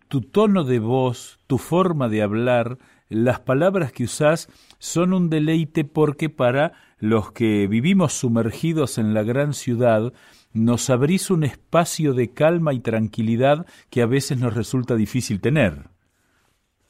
[0.09, 2.77] tu tono de voz, tu forma de hablar,
[3.09, 9.23] las palabras que usás son un deleite porque para los que vivimos sumergidos en la
[9.23, 10.11] gran ciudad,
[10.51, 15.89] nos abrís un espacio de calma y tranquilidad que a veces nos resulta difícil tener.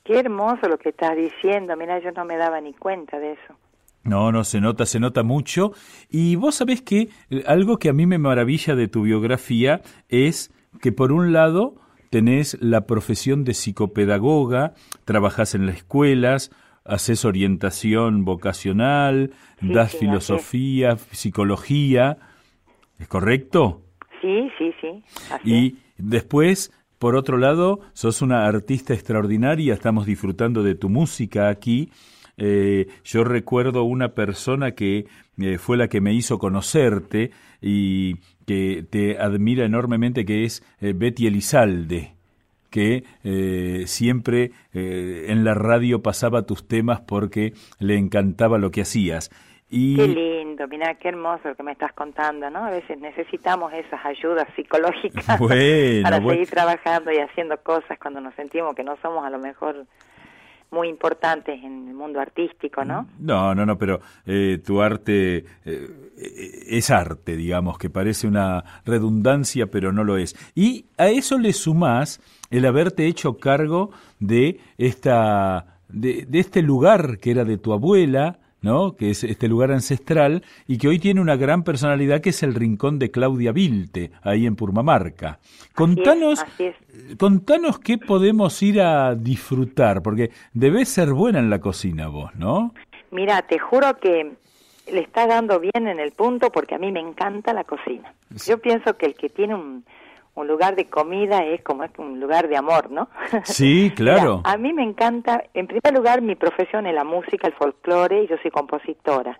[0.05, 3.53] Qué hermoso lo que estás diciendo, mira, yo no me daba ni cuenta de eso.
[4.03, 5.73] No, no, se nota, se nota mucho.
[6.09, 10.53] Y vos sabés que eh, algo que a mí me maravilla de tu biografía es
[10.81, 11.75] que por un lado
[12.09, 14.73] tenés la profesión de psicopedagoga,
[15.05, 16.51] trabajás en las escuelas,
[16.85, 22.17] haces orientación vocacional, das filosofía, psicología,
[22.97, 23.81] ¿es correcto?
[24.21, 25.03] Sí, sí, sí.
[25.43, 31.89] y después, por otro lado, sos una artista extraordinaria, estamos disfrutando de tu música aquí
[32.41, 38.15] eh, yo recuerdo una persona que eh, fue la que me hizo conocerte y
[38.49, 42.13] que te admira enormemente, que es eh, Betty Elizalde
[42.71, 43.03] que
[43.87, 49.31] siempre en la radio pasaba tus temas porque le encantaba lo que hacías.
[49.71, 49.95] Y...
[49.95, 52.65] Qué lindo, mira, qué hermoso lo que me estás contando, ¿no?
[52.65, 55.25] A veces necesitamos esas ayudas psicológicas
[56.03, 59.85] para seguir trabajando y haciendo cosas cuando nos sentimos que no somos a lo mejor
[60.71, 63.07] muy importantes en el mundo artístico, ¿no?
[63.19, 69.67] No, no, no, pero eh, tu arte eh, es arte, digamos, que parece una redundancia,
[69.67, 70.35] pero no lo es.
[70.55, 77.17] Y a eso le sumás el haberte hecho cargo de esta de, de este lugar
[77.17, 78.95] que era de tu abuela, ¿no?
[78.95, 82.55] que es este lugar ancestral y que hoy tiene una gran personalidad que es el
[82.55, 85.39] rincón de Claudia Vilte, ahí en Purmamarca.
[85.73, 86.43] Contanos,
[87.17, 92.73] contanos qué podemos ir a disfrutar, porque debes ser buena en la cocina vos, ¿no?
[93.11, 94.31] Mira, te juro que
[94.91, 98.13] le está dando bien en el punto porque a mí me encanta la cocina.
[98.45, 99.83] Yo pienso que el que tiene un,
[100.41, 103.09] un lugar de comida es como es un lugar de amor, ¿no?
[103.43, 104.41] Sí, claro.
[104.43, 108.27] a mí me encanta, en primer lugar, mi profesión es la música, el folclore, y
[108.27, 109.39] yo soy compositora.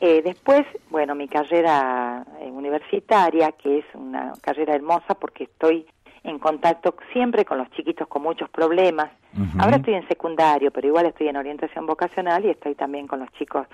[0.00, 5.86] eh, después, bueno, mi carrera eh, universitaria, que es una carrera hermosa porque estoy
[6.24, 9.10] en contacto siempre con los chiquitos con muchos problemas.
[9.58, 13.30] Ahora estoy en secundario, pero igual estoy en orientación vocacional y estoy también con los
[13.32, 13.66] chicos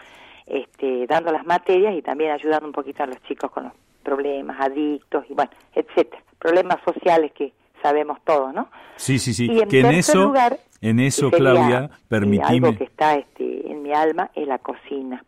[0.47, 4.61] este, dando las materias y también ayudando un poquito a los chicos con los problemas,
[4.61, 8.69] adictos y bueno, etcétera, problemas sociales que sabemos todos, ¿no?
[8.97, 9.49] Sí, sí, sí.
[9.71, 12.69] que en eso, lugar, en eso, Claudia, eh, permitime.
[12.69, 15.25] algo que está este, en mi alma es la cocina.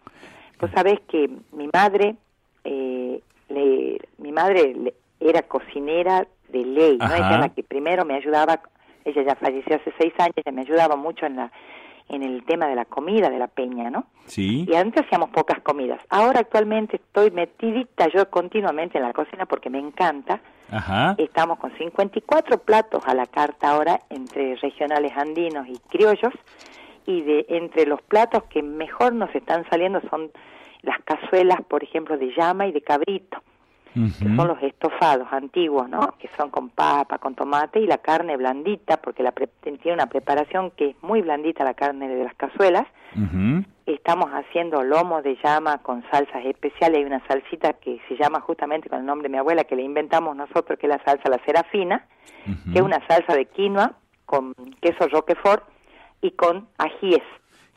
[0.60, 2.16] Vos sabés que mi madre,
[2.64, 7.14] eh, le, mi madre era cocinera de ley, ¿no?
[7.14, 8.60] Ella la que primero me ayudaba,
[9.06, 11.50] ella ya falleció hace seis años, ella me ayudaba mucho en la
[12.08, 14.06] en el tema de la comida de la peña, ¿no?
[14.26, 14.64] Sí.
[14.68, 16.00] Y antes hacíamos pocas comidas.
[16.08, 20.40] Ahora actualmente estoy metidita yo continuamente en la cocina porque me encanta.
[20.70, 21.14] Ajá.
[21.18, 26.32] Estamos con 54 platos a la carta ahora entre regionales andinos y criollos
[27.06, 30.30] y de entre los platos que mejor nos están saliendo son
[30.82, 33.42] las cazuelas, por ejemplo, de llama y de cabrito
[33.96, 36.14] que son los estofados antiguos, ¿no?
[36.18, 40.70] Que son con papa, con tomate y la carne blandita, porque la tiene una preparación
[40.72, 42.86] que es muy blandita la carne de las cazuelas.
[43.86, 46.98] Estamos haciendo lomo de llama con salsas especiales.
[46.98, 49.82] Hay una salsita que se llama justamente con el nombre de mi abuela, que le
[49.82, 52.06] inventamos nosotros, que es la salsa la serafina,
[52.44, 53.94] que es una salsa de quinoa
[54.26, 55.64] con queso roquefort
[56.20, 57.22] y con ajíes.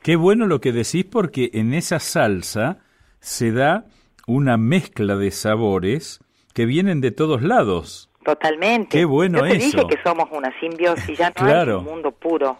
[0.02, 2.80] Qué bueno lo que decís porque en esa salsa
[3.20, 3.86] se da
[4.30, 6.20] una mezcla de sabores
[6.54, 8.12] que vienen de todos lados.
[8.24, 9.00] Totalmente.
[9.00, 9.78] Qué bueno Yo te eso.
[9.78, 11.80] dije que somos una simbiosis, ya no claro.
[11.80, 12.60] un mundo puro.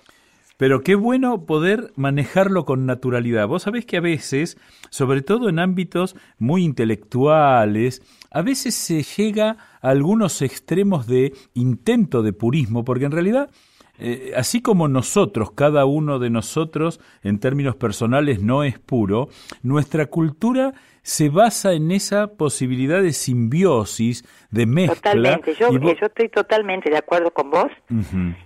[0.58, 3.48] Pero qué bueno poder manejarlo con naturalidad.
[3.48, 4.58] Vos sabés que a veces,
[4.90, 8.02] sobre todo en ámbitos muy intelectuales,
[8.32, 13.52] a veces se llega a algunos extremos de intento de purismo, porque en realidad
[14.00, 19.30] eh, así como nosotros, cada uno de nosotros, en términos personales, no es puro,
[19.62, 24.96] nuestra cultura se basa en esa posibilidad de simbiosis, de mezcla.
[24.96, 27.72] Totalmente, yo, yo estoy totalmente de acuerdo con vos.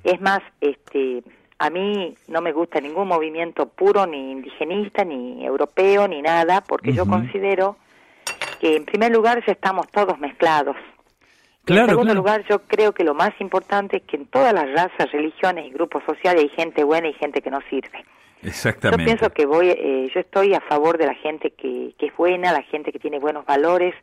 [0.04, 1.24] Es más, este,
[1.60, 6.94] a mí no me gusta ningún movimiento puro, ni indigenista, ni europeo, ni nada, porque
[6.94, 7.78] yo considero
[8.60, 10.76] que en primer lugar ya estamos todos mezclados.
[11.66, 15.12] En segundo lugar, yo creo que lo más importante es que en todas las razas,
[15.12, 18.04] religiones y grupos sociales hay gente buena y gente que no sirve.
[18.42, 19.04] Exactamente.
[19.04, 22.18] Yo pienso que voy, eh, yo estoy a favor de la gente que, que es
[22.18, 23.96] buena, la gente que tiene buenos valores.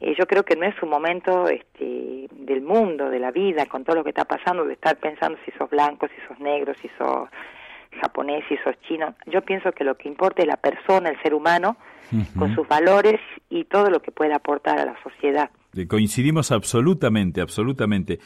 [0.00, 3.84] Eh, yo creo que no es un momento este, del mundo, de la vida, con
[3.84, 6.90] todo lo que está pasando, de estar pensando si sos blanco, si sos negro, si
[6.98, 7.28] sos
[8.00, 9.14] japonés, si sos chino.
[9.26, 11.76] Yo pienso que lo que importa es la persona, el ser humano,
[12.36, 15.50] con sus valores y todo lo que puede aportar a la sociedad.
[15.88, 18.18] Coincidimos absolutamente, absolutamente.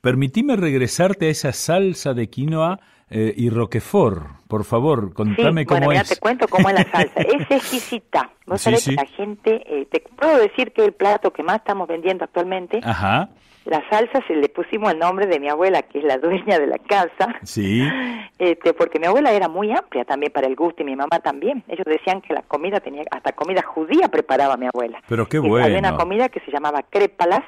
[0.00, 2.78] Permitime regresarte a esa salsa de quinoa
[3.10, 6.08] eh, y roquefort, por favor, contame cómo bueno, es.
[6.08, 7.20] te cuento cómo es la salsa.
[7.20, 8.30] es exquisita.
[8.46, 11.88] Vos sabés que la gente, eh, te puedo decir que el plato que más estamos
[11.88, 13.30] vendiendo actualmente, Ajá.
[13.64, 16.66] La salsa se le pusimos el nombre de mi abuela, que es la dueña de
[16.66, 17.34] la casa.
[17.42, 17.82] Sí.
[18.36, 21.62] Este, porque mi abuela era muy amplia también para el gusto y mi mamá también.
[21.68, 25.00] Ellos decían que la comida tenía, hasta comida judía preparaba mi abuela.
[25.08, 25.64] Pero qué bueno.
[25.64, 27.44] Había una comida que se llamaba crépalas,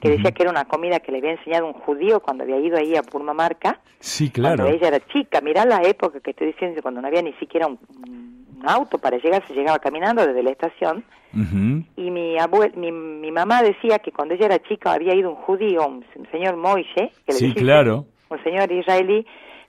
[0.00, 2.78] que decía que era una comida que le había enseñado un judío cuando había ido
[2.78, 3.80] ahí a Purmamarca.
[3.98, 4.62] Sí, claro.
[4.62, 7.66] Cuando ella era chica, mirá la época que estoy diciendo, cuando no había ni siquiera
[7.66, 7.78] un,
[8.60, 11.04] un auto para llegar, se llegaba caminando desde la estación.
[11.96, 15.36] Y mi, abue mi, mi mamá decía que cuando ella era chica había ido un
[15.36, 18.06] judío, un, señor Moishe, que le Sí, decía, claro.
[18.30, 19.26] un señor israelí,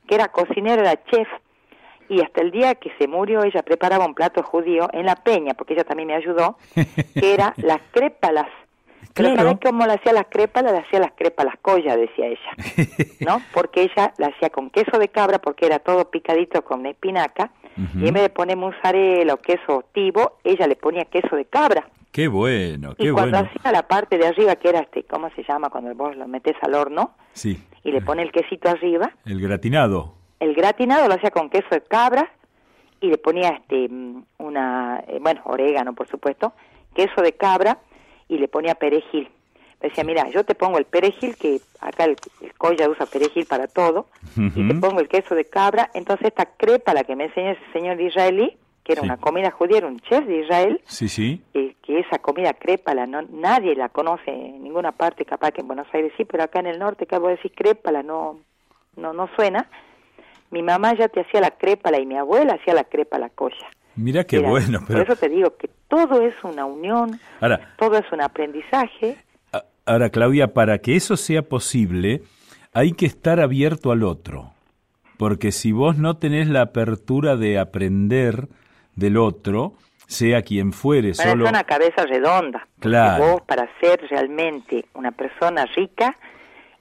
[0.08, 1.28] que era cocinero, era chef,
[2.08, 5.54] y hasta el día que se murió ella preparaba un plato judío en la peña,
[5.54, 8.48] porque ella también me ayudó, que era las crépalas.
[9.14, 9.50] Pero Claro.
[9.50, 10.72] ¿sabés cómo le hacía las crépalas?
[10.74, 12.52] Le hacía las crépalas collas, decía ella,
[13.20, 13.42] ¿no?
[13.54, 17.52] Porque ella la hacía con queso de cabra, porque era todo picadito con espinaca,
[17.96, 21.88] y en vez de poner mozzarella o queso tibo, ella le ponía queso de cabra.
[22.12, 23.50] Qué bueno, qué y cuando bueno.
[23.56, 25.70] hacía la parte de arriba, que era este, ¿cómo se llama?
[25.70, 27.62] Cuando vos lo metes al horno Sí.
[27.84, 30.14] y le pones el quesito arriba, El gratinado.
[30.40, 32.30] el gratinado lo hacía con queso de cabra
[33.00, 36.52] y le ponía este mm, una eh, bueno orégano por supuesto
[36.94, 37.78] queso de cabra
[38.30, 39.28] y le ponía perejil
[39.82, 43.46] Me decía mira yo te pongo el perejil que acá el, el colla usa perejil
[43.46, 44.08] para todo
[44.38, 47.72] y te pongo el queso de cabra entonces esta crepa la que me enseñó ese
[47.74, 49.08] señor israelí que era Sí.
[49.08, 51.42] una comida judía era un chef de Israel Sí, sí.
[51.54, 55.68] eh, que esa comida crépala, no, nadie la conoce en ninguna parte, capaz que en
[55.68, 58.40] Buenos Aires sí, pero acá en el norte, que vos decís crépala, no,
[58.96, 59.68] no, no suena.
[60.52, 63.68] Mi mamá ya te hacía la crépala y mi abuela hacía la crépala colla.
[64.00, 67.98] Mira qué bueno, pero Por eso te digo que todo es una unión, ahora, todo
[67.98, 69.18] es un aprendizaje.
[69.86, 72.22] ahora Claudia, para que eso sea posible,
[72.74, 74.54] hay que estar abierto al otro.
[75.18, 78.48] Porque si vos no tenés la apertura de aprender
[78.96, 79.74] del otro,
[80.08, 82.68] sea quien fuere, Para solo una cabeza redonda.
[82.80, 83.26] Claro.
[83.26, 86.18] Vos, para ser realmente una persona rica,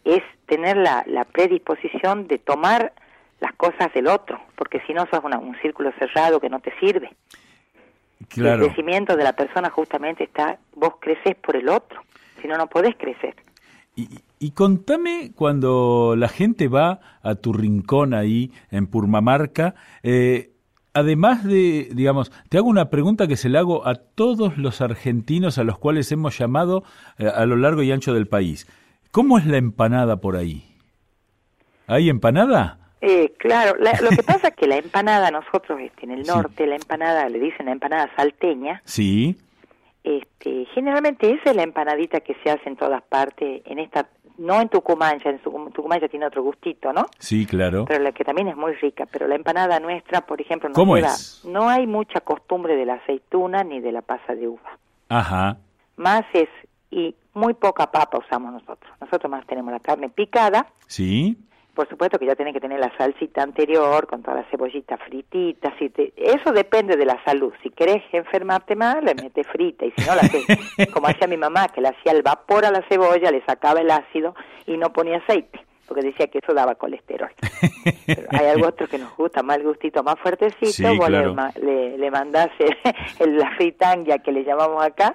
[0.04, 2.92] es tener la, la predisposición de tomar
[3.40, 6.72] las cosas del otro, porque si no sos una- un círculo cerrado que no te
[6.80, 7.10] sirve.
[8.28, 8.64] claro.
[8.64, 12.02] El crecimiento de la persona justamente está, vos creces por el otro,
[12.42, 13.34] si no, no podés crecer.
[13.96, 14.08] Y,
[14.40, 20.50] y contame cuando la gente va a tu rincón ahí en Purmamarca, eh,
[20.94, 25.58] además de, digamos, te hago una pregunta que se la hago a todos los argentinos
[25.58, 26.82] a los cuales hemos llamado
[27.18, 28.66] eh, a lo largo y ancho del país.
[29.10, 30.64] ¿Cómo es la empanada por ahí?
[31.86, 32.77] ¿Hay empanada?
[33.00, 36.66] Eh, claro, la- lo que pasa es que la empanada, nosotros este, en el norte,
[36.66, 39.36] la empanada, le dicen la empanada salteña, Sí,
[40.04, 44.60] este, generalmente esa es la empanadita que se hace en todas partes, en esta, no
[44.60, 47.06] en Tucumán, ya en Tucum- Tucumán ya tiene otro gustito, ¿no?
[47.18, 47.84] sí, claro.
[47.86, 50.96] Pero la que también es muy rica, pero la empanada nuestra, por ejemplo, no ¿Cómo
[50.96, 51.42] lleva- es?
[51.44, 54.78] no hay mucha costumbre de la aceituna ni de la pasa de uva.
[55.08, 55.58] Ajá,
[55.96, 56.48] Más es,
[56.90, 58.90] y muy poca papa usamos nosotros.
[59.00, 61.36] Nosotros más tenemos la carne picada, sí,
[61.78, 65.72] por supuesto que ya tiene que tener la salsita anterior con todas las cebollitas frititas.
[65.78, 67.52] Si te- eso depende de la salud.
[67.62, 69.86] Si querés enfermarte más, le metes frita.
[69.86, 70.44] Y si no, la haces
[70.92, 73.92] como hacía mi mamá, que le hacía el vapor a la cebolla, le sacaba el
[73.92, 74.34] ácido
[74.66, 77.30] y no ponía aceite, porque decía que eso daba colesterol.
[78.06, 80.72] Pero hay algo otro que nos gusta, más el gustito más fuertecito.
[80.72, 81.36] Sí, vos claro.
[81.62, 82.48] le, le, mandás
[83.20, 85.14] el- la fritanga que le llamamos acá.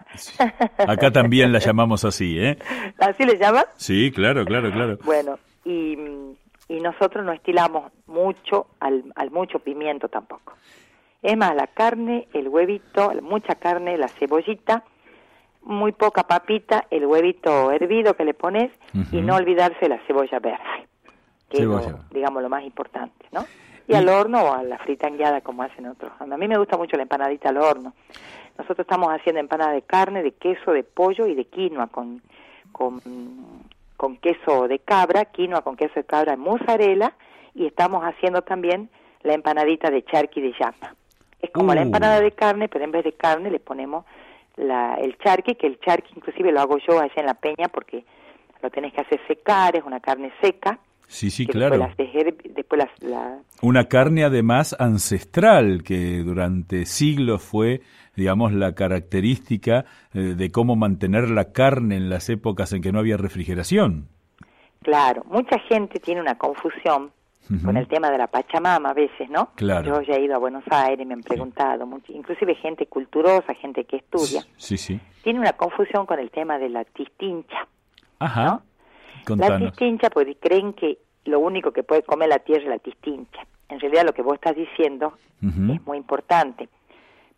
[0.78, 2.58] acá también la llamamos así, ¿eh?
[3.00, 3.66] ¿Así le llaman?
[3.76, 4.98] Sí, claro, claro, claro.
[5.04, 5.98] Bueno, y,
[6.74, 10.54] y nosotros no estilamos mucho al, al mucho pimiento tampoco.
[11.22, 14.84] Es más, la carne, el huevito, mucha carne, la cebollita,
[15.62, 18.72] muy poca papita, el huevito hervido que le pones
[19.12, 20.88] y no olvidarse la cebolla verde,
[21.48, 21.80] que es lo,
[22.12, 23.46] digamos lo más importante, ¿no?
[23.88, 26.12] Y, al horno o a la fritangueada como hacen otros.
[26.20, 27.94] A mí me gusta mucho la empanadita al horno.
[28.58, 32.22] Nosotros estamos haciendo empanada de carne, de queso, de pollo y de quinoa con,
[32.72, 33.00] con,
[33.98, 37.14] con queso de cabra, quinoa con queso de cabra en mozzarella
[37.54, 38.90] y estamos haciendo también
[39.22, 40.96] la empanadita de charqui de llama.
[41.42, 41.86] Es como la Uh.
[41.86, 44.06] empanada de carne, pero en vez de carne le ponemos
[44.56, 48.06] la, el charqui, que el charqui inclusive lo hago yo allá en la peña porque
[48.62, 50.80] lo tenés que hacer secar, es una carne seca.
[51.08, 51.78] Sí, sí, claro.
[52.56, 53.38] Después, la...
[53.62, 57.82] Una carne además ancestral que durante siglos fue,
[58.16, 63.00] digamos, la característica eh, de cómo mantener la carne en las épocas en que no
[63.00, 64.08] había refrigeración.
[64.82, 67.12] Claro, mucha gente tiene una confusión
[67.64, 69.50] con el tema de la Pachamama a veces, ¿no?
[69.56, 69.86] Claro.
[69.86, 73.54] Yo ya he ido a Buenos Aires, y me han preguntado, mucho, inclusive gente culturosa,
[73.56, 74.44] gente que estudia.
[74.56, 75.00] Sí, sí.
[75.24, 77.68] Tiene una confusión con el tema de la tistincha.
[78.20, 78.62] Ajá.
[79.28, 83.46] La tistincha, pues creen que lo único que puede comer la tierra es la tistincha.
[83.70, 86.70] En realidad lo que vos estás diciendo es muy importante,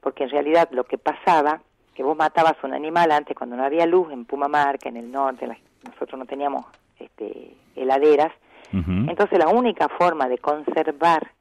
[0.06, 1.62] porque en realidad lo que pasaba,
[1.96, 5.48] que vos matabas un animal antes cuando no había luz en Pumamarca, en el norte,
[5.84, 6.64] nosotros no teníamos
[7.00, 8.32] este, heladeras,
[8.72, 11.32] entonces la única forma de conservar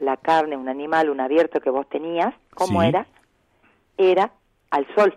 [0.00, 3.06] la carne, un animal, un abierto que vos tenías, ¿cómo era?
[3.96, 4.32] Era
[4.70, 5.16] al sol.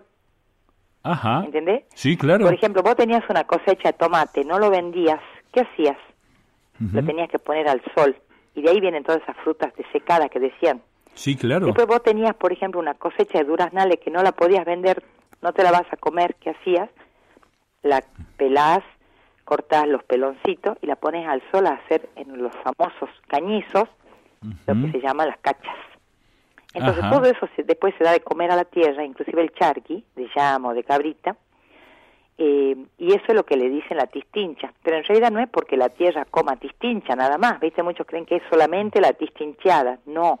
[1.02, 1.42] Ajá.
[1.44, 1.84] ¿Entendés?
[1.94, 2.46] Sí, claro.
[2.46, 5.20] Por ejemplo, vos tenías una cosecha de tomate, no lo vendías,
[5.52, 5.98] ¿qué hacías?
[6.80, 8.16] Lo tenías que poner al sol.
[8.54, 10.80] Y de ahí vienen todas esas frutas desecadas que decían.
[11.14, 11.66] Sí, claro.
[11.66, 15.02] Después vos tenías, por ejemplo, una cosecha de duraznales que no la podías vender,
[15.40, 16.88] no te la vas a comer, ¿qué hacías?
[17.82, 18.02] La
[18.36, 18.82] pelás,
[19.44, 23.88] cortás los peloncitos y la pones al sol a hacer en los famosos cañizos,
[24.66, 25.76] lo que se llama las cachas.
[26.74, 30.28] Entonces todo eso después se da de comer a la tierra, inclusive el charqui, de
[30.34, 31.36] llamo, de cabrita,
[32.38, 34.72] eh, y eso es lo que le dicen la tistincha.
[34.82, 37.82] Pero en realidad no es porque la tierra coma tistincha nada más, ¿viste?
[37.82, 39.98] Muchos creen que es solamente la tistinchada.
[40.06, 40.38] No,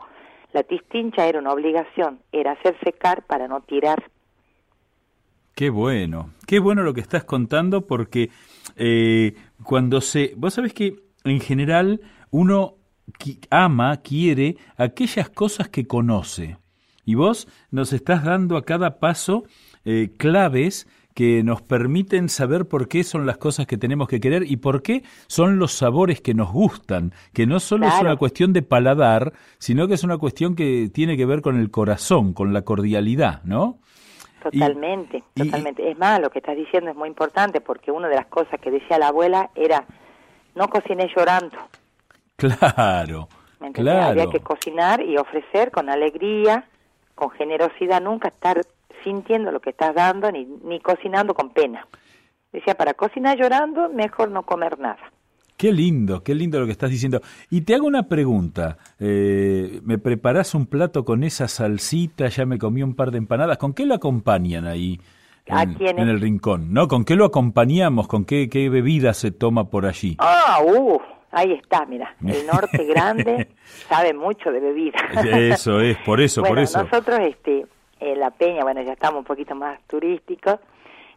[0.52, 4.02] la tistincha era una obligación, era hacer secar para no tirar.
[5.54, 8.30] Qué bueno, qué bueno lo que estás contando porque
[8.76, 10.32] eh, cuando se...
[10.36, 12.00] Vos sabés que en general
[12.30, 12.76] uno
[13.50, 16.56] ama, quiere aquellas cosas que conoce.
[17.04, 19.44] Y vos nos estás dando a cada paso
[19.84, 24.44] eh, claves que nos permiten saber por qué son las cosas que tenemos que querer
[24.50, 28.52] y por qué son los sabores que nos gustan, que no solo es una cuestión
[28.52, 32.52] de paladar, sino que es una cuestión que tiene que ver con el corazón, con
[32.52, 33.78] la cordialidad, ¿no?
[34.42, 35.88] Totalmente, totalmente.
[35.88, 38.72] es más, lo que estás diciendo es muy importante porque una de las cosas que
[38.72, 39.84] decía la abuela era,
[40.54, 41.56] no cociné llorando.
[42.36, 43.28] Claro,
[43.72, 44.02] claro.
[44.02, 46.66] Había que cocinar y ofrecer con alegría,
[47.14, 48.62] con generosidad, nunca estar
[49.02, 51.86] sintiendo lo que estás dando ni, ni cocinando con pena.
[52.52, 55.12] Decía, para cocinar llorando, mejor no comer nada.
[55.56, 57.20] Qué lindo, qué lindo lo que estás diciendo.
[57.48, 58.78] Y te hago una pregunta.
[58.98, 62.26] Eh, ¿Me preparás un plato con esa salsita?
[62.28, 63.58] Ya me comí un par de empanadas.
[63.58, 65.00] ¿Con qué lo acompañan ahí
[65.46, 66.72] en, en el rincón?
[66.74, 66.88] ¿No?
[66.88, 68.08] ¿Con qué lo acompañamos?
[68.08, 70.16] ¿Con qué, qué bebida se toma por allí?
[70.18, 70.98] Ah, uh,
[71.30, 72.16] ahí está, mira.
[72.26, 73.48] El norte grande
[73.88, 74.98] sabe mucho de bebida.
[75.24, 76.82] Eso es, por eso, por eso.
[76.82, 77.66] Nosotros, este,
[78.02, 80.58] en La Peña, bueno, ya estamos un poquito más turísticos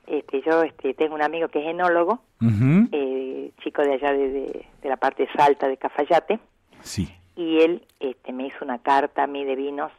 [0.07, 2.19] este, yo este, tengo un amigo que es enólogo,
[2.91, 4.29] eh, chico de allá de,
[4.81, 6.39] de, la parte de Salta, de Cafayate.
[6.81, 7.09] Sí.
[7.35, 9.91] Y él este, me hizo una carta a mí de vinos,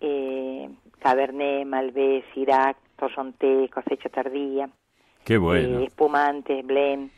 [0.00, 0.68] eh,
[0.98, 4.68] Cabernet, Malbec, Syrah, Torronté, cosecha tardía.
[5.24, 5.80] Qué bueno.
[5.80, 7.10] Eh, espumantes, blend.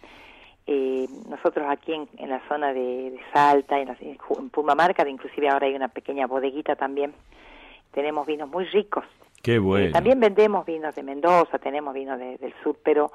[0.67, 5.49] Eh, nosotros aquí en, en la zona de, de Salta, en, la, en Pumamarca, inclusive
[5.49, 7.15] ahora hay una pequeña bodeguita también,
[7.93, 9.05] tenemos vinos muy ricos
[9.43, 9.93] Qué eh, bueno.
[9.93, 13.11] también vendemos vinos de Mendoza, tenemos vinos del sur, pero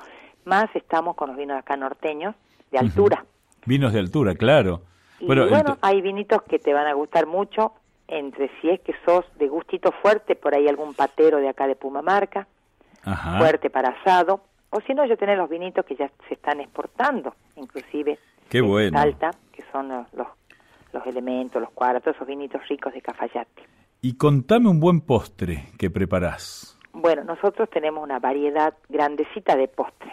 [0.46, 2.36] más estamos con los vinos acá norteños,
[2.72, 3.26] de altura.
[3.66, 4.82] Vinos de altura, claro.
[5.20, 7.74] Y bueno, hay vinitos que te van a gustar mucho,
[8.08, 11.76] entre si es que sos de gustito fuerte, por ahí algún patero de acá de
[11.76, 12.48] Pumamarca,
[13.38, 17.36] fuerte para asado, o si no, yo tenés los vinitos que ya se están exportando,
[17.56, 18.18] inclusive
[18.50, 18.98] Qué bueno.
[18.98, 20.28] Salta, que son los, los,
[20.92, 23.64] los elementos, los cuadros, esos vinitos ricos de Cafayate.
[24.06, 26.78] Y contame un buen postre que preparás.
[26.92, 30.12] Bueno, nosotros tenemos una variedad grandecita de postres.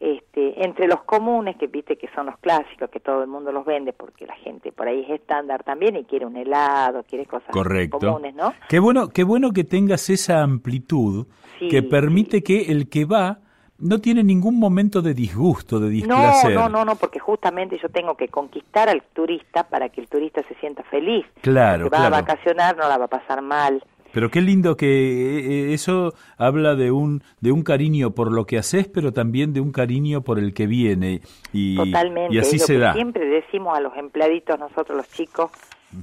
[0.00, 3.64] Este, entre los comunes, que viste que son los clásicos, que todo el mundo los
[3.64, 7.50] vende porque la gente por ahí es estándar también y quiere un helado, quiere cosas
[7.52, 8.00] Correcto.
[8.00, 8.54] comunes, ¿no?
[8.68, 11.28] Qué bueno, qué bueno que tengas esa amplitud
[11.70, 13.38] que permite que el que va
[13.82, 16.54] no tiene ningún momento de disgusto, de displacer.
[16.54, 20.08] No, no, no, no, porque justamente yo tengo que conquistar al turista para que el
[20.08, 21.26] turista se sienta feliz.
[21.40, 23.82] Claro, va a vacacionar, no la va a pasar mal.
[24.12, 28.44] Pero qué lindo que eh, eh, eso habla de un de un cariño por lo
[28.46, 31.22] que haces, pero también de un cariño por el que viene
[31.52, 32.92] y, Totalmente, y así es se que da.
[32.92, 35.50] Siempre decimos a los empleaditos nosotros los chicos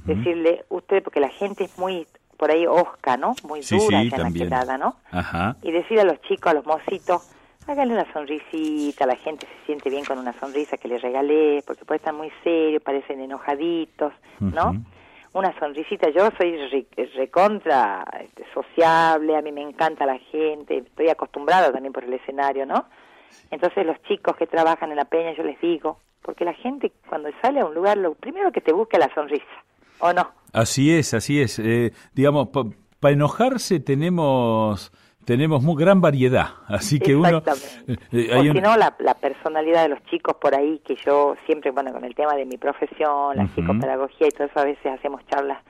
[0.04, 2.06] decirle usted porque la gente es muy
[2.36, 3.34] por ahí osca, ¿no?
[3.44, 4.96] Muy Sí, dura sí, en la quebrada, ¿no?
[5.10, 5.56] Ajá.
[5.62, 7.30] Y decirle a los chicos, a los mocitos,
[7.66, 11.84] háganle una sonrisita, la gente se siente bien con una sonrisa que les regalé, porque
[11.84, 14.72] puede estar muy serio, parecen enojaditos, ¿no?
[15.32, 21.08] Una sonrisita, yo soy re- recontra este, sociable, a mí me encanta la gente, estoy
[21.08, 22.86] acostumbrada también por el escenario, ¿no?
[23.52, 27.28] Entonces los chicos que trabajan en la peña, yo les digo, porque la gente cuando
[27.40, 29.44] sale a un lugar, lo primero que te busca es la sonrisa,
[30.00, 30.30] ¿o no?
[30.52, 31.60] Así es, así es.
[31.60, 34.90] Eh, digamos, para enojarse tenemos
[35.30, 37.40] tenemos muy gran variedad, así que uno...
[37.86, 41.92] Eh, eh, hay no, la, personalidad de los chicos por ahí, que yo siempre, bueno,
[41.92, 45.62] con el tema de mi profesión, la psicopedagogía y todo eso, a veces hacemos charlas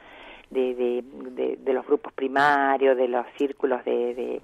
[0.48, 4.40] de, de, de, los grupos primarios, de los círculos de,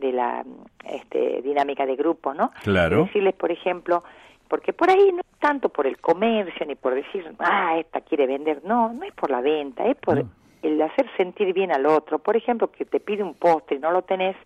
[0.00, 0.44] de, la
[0.84, 2.50] este, dinámica de grupo, ¿no?
[2.64, 3.04] Claro.
[3.04, 4.02] decirles, por ejemplo,
[4.48, 8.26] porque por ahí no es tanto por el comercio ni por decir, ah, esta quiere
[8.26, 10.24] vender, no, no es por la venta, es por
[10.62, 12.18] el hacer sentir bien al otro.
[12.18, 14.36] Por ejemplo, que te pide un postre y no lo tenés,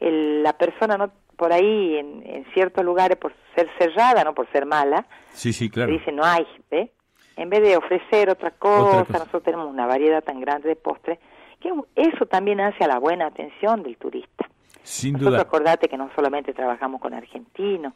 [0.00, 4.50] el, la persona no por ahí en, en, ciertos lugares por ser cerrada, no por
[4.50, 5.92] ser mala, sí, sí, claro.
[5.92, 6.90] dice no hay, ¿ve?
[7.36, 11.20] En vez de ofrecer otra cosa, nosotros tenemos una variedad tan grande de postres
[11.60, 14.48] que eso también hace a la buena atención del turista.
[14.82, 15.42] Sin nosotros duda.
[15.42, 17.92] acordate que no solamente trabajamos con argentinos,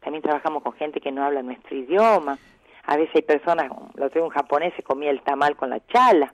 [0.00, 2.38] también trabajamos con gente que no habla nuestro idioma
[2.86, 6.32] a veces hay personas, lo tengo un japonés, se comía el tamal con la chala,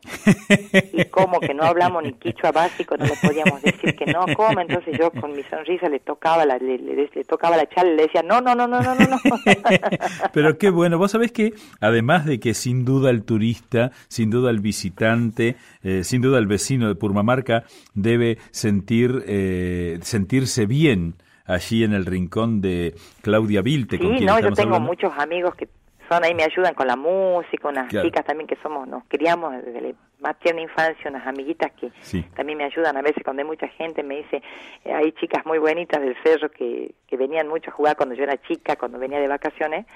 [0.92, 4.62] y como que no hablamos ni quichua básico, no le podíamos decir que no come,
[4.62, 8.03] entonces yo con mi sonrisa le tocaba la, le, le, tocaba la chala y le
[8.03, 9.18] decía, no, no, no, no, no, no.
[10.34, 14.50] Pero qué bueno, vos sabés que además de que sin duda el turista, sin duda
[14.50, 21.14] el visitante, eh, sin duda el vecino de Purmamarca debe sentir, eh, sentirse bien
[21.46, 23.96] allí en el rincón de Claudia Vilte.
[23.96, 25.68] Sí, no, yo tengo muchos amigos que
[26.14, 29.94] ahí me ayudan con la música, unas chicas también que somos, nos criamos desde la
[30.20, 31.90] más tierna infancia, unas amiguitas que
[32.34, 32.96] también me ayudan.
[32.96, 34.42] A veces cuando hay mucha gente, me dice,
[34.84, 38.22] eh, hay chicas muy bonitas del cerro que, que venían mucho a jugar cuando yo
[38.22, 39.86] era chica, cuando venía de vacaciones,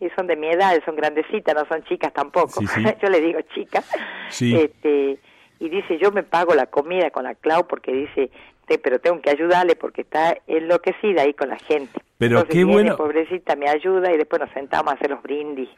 [0.00, 2.60] y son de mi edad, son grandecitas, no son chicas tampoco,
[3.02, 3.88] yo le digo chicas,
[4.28, 5.18] este,
[5.60, 8.30] y dice, yo me pago la comida con la Clau porque dice,
[8.82, 12.00] pero tengo que ayudarle porque está enloquecida ahí con la gente.
[12.28, 12.96] Pero qué bueno.
[12.96, 15.68] pobrecita me ayuda y después nos sentamos a hacer los brindis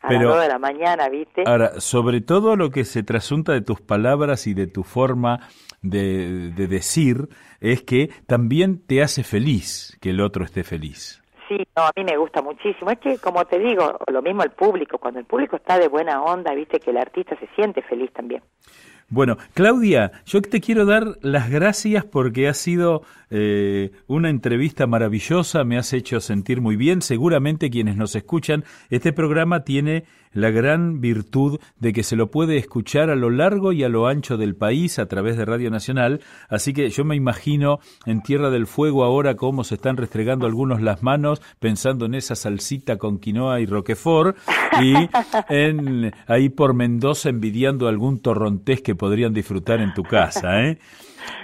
[0.00, 1.44] a las 2 de la mañana, ¿viste?
[1.46, 5.48] Ahora, sobre todo lo que se trasunta de tus palabras y de tu forma
[5.82, 7.28] de, de decir
[7.60, 11.22] es que también te hace feliz que el otro esté feliz.
[11.48, 12.90] Sí, no, a mí me gusta muchísimo.
[12.90, 14.98] Es que, como te digo, lo mismo el público.
[14.98, 18.42] Cuando el público está de buena onda, viste que el artista se siente feliz también.
[19.08, 25.62] Bueno, Claudia, yo te quiero dar las gracias porque ha sido eh, una entrevista maravillosa,
[25.62, 27.02] me has hecho sentir muy bien.
[27.02, 30.04] Seguramente quienes nos escuchan, este programa tiene
[30.36, 34.06] la gran virtud de que se lo puede escuchar a lo largo y a lo
[34.06, 38.50] ancho del país a través de Radio Nacional, así que yo me imagino en Tierra
[38.50, 43.18] del Fuego ahora cómo se están restregando algunos las manos pensando en esa salsita con
[43.18, 44.36] quinoa y roquefort
[44.82, 44.94] y
[45.48, 50.78] en, ahí por Mendoza envidiando algún torrontés que podrían disfrutar en tu casa, ¿eh?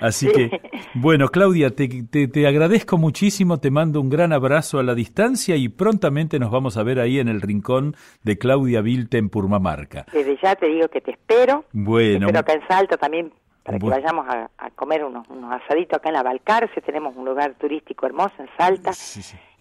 [0.00, 0.60] Así que,
[0.94, 5.68] bueno, Claudia, te, te, agradezco muchísimo, te mando un gran abrazo a la distancia y
[5.68, 10.06] prontamente nos vamos a ver ahí en el rincón de Claudia Vilte en Purmamarca.
[10.12, 11.64] Desde ya te digo que te espero.
[11.72, 12.26] Bueno.
[12.26, 16.14] Espero acá en Salta también para que vayamos a, comer unos, unos, asaditos acá en
[16.14, 18.90] la Balcarce, tenemos un lugar turístico hermoso en Salta,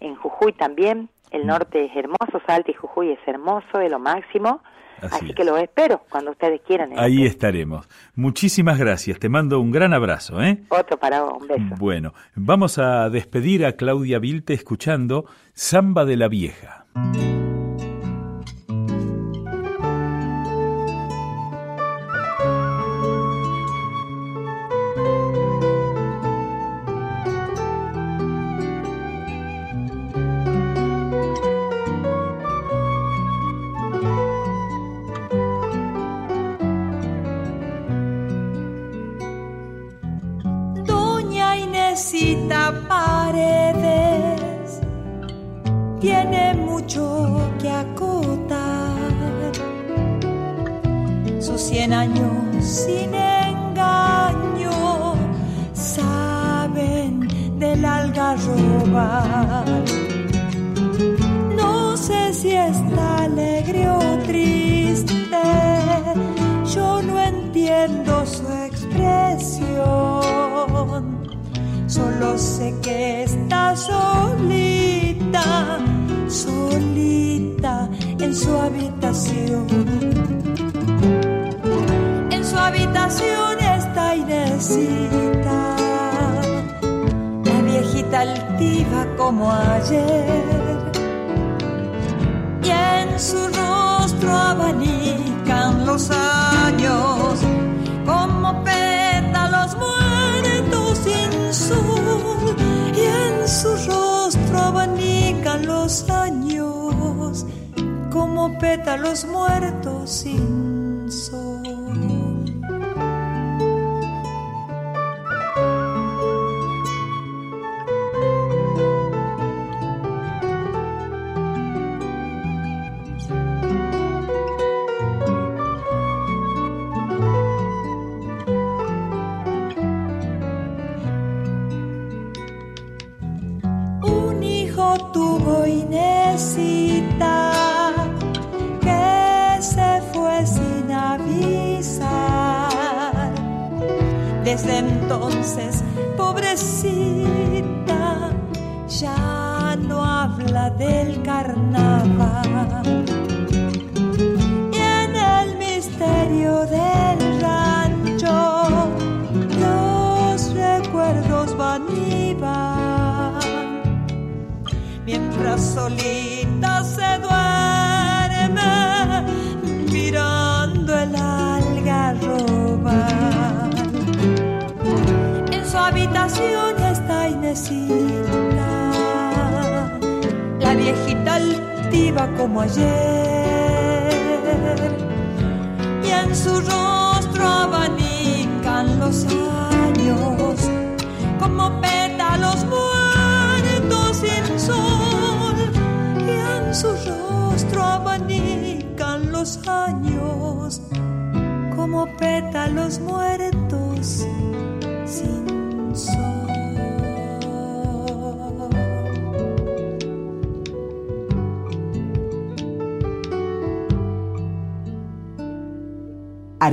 [0.00, 1.46] en Jujuy también, el mm.
[1.46, 4.60] norte es hermoso, Salta y Jujuy es hermoso, es lo máximo.
[5.00, 6.90] Así, que lo espero cuando ustedes quieran.
[6.96, 7.88] Ahí estaremos.
[8.14, 9.18] Muchísimas gracias.
[9.18, 10.42] Te mando un gran abrazo.
[10.42, 10.62] ¿eh?
[10.68, 11.74] Otro para vos, un beso.
[11.78, 16.86] Bueno, vamos a despedir a Claudia Vilte escuchando Samba de la Vieja.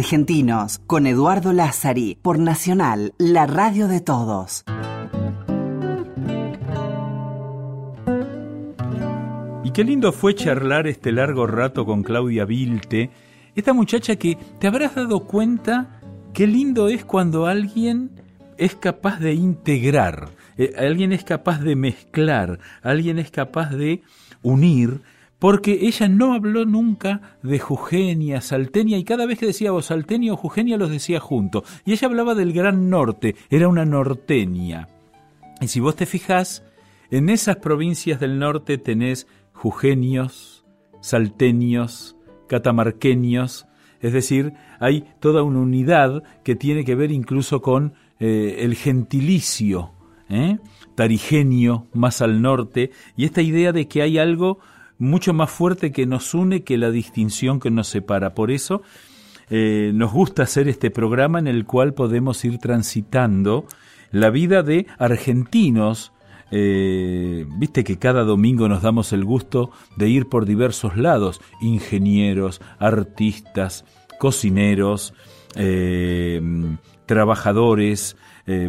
[0.09, 4.63] Argentinos, con Eduardo Lázari, por Nacional, la radio de todos.
[9.63, 13.11] Y qué lindo fue charlar este largo rato con Claudia Vilte,
[13.53, 16.01] esta muchacha que te habrás dado cuenta
[16.33, 18.09] qué lindo es cuando alguien
[18.57, 24.01] es capaz de integrar, eh, alguien es capaz de mezclar, alguien es capaz de
[24.41, 25.01] unir
[25.39, 30.33] porque ella no habló nunca de Jugenia, Saltenia, y cada vez que decía vos Saltenia
[30.33, 31.63] o Jugenia los decía junto.
[31.85, 34.89] Y ella hablaba del Gran Norte, era una norteña.
[35.61, 36.63] Y si vos te fijás,
[37.09, 40.65] en esas provincias del norte tenés Jugenios,
[41.01, 42.17] Saltenios,
[42.47, 43.65] Catamarqueños,
[44.01, 49.91] es decir, hay toda una unidad que tiene que ver incluso con eh, el gentilicio,
[50.29, 50.57] ¿eh?
[50.95, 54.59] tarigenio más al norte, y esta idea de que hay algo
[54.99, 58.35] mucho más fuerte que nos une que la distinción que nos separa.
[58.35, 58.83] Por eso
[59.49, 63.65] eh, nos gusta hacer este programa en el cual podemos ir transitando
[64.11, 66.11] la vida de argentinos.
[66.51, 72.61] Eh, viste que cada domingo nos damos el gusto de ir por diversos lados, ingenieros,
[72.77, 73.85] artistas,
[74.19, 75.13] cocineros,
[75.55, 76.41] eh,
[77.05, 78.17] trabajadores,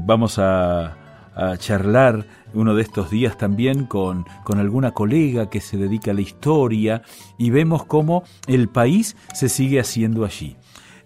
[0.04, 0.99] vamos a,
[1.40, 6.14] a charlar uno de estos días también con, con alguna colega que se dedica a
[6.14, 7.02] la historia
[7.38, 10.56] y vemos cómo el país se sigue haciendo allí.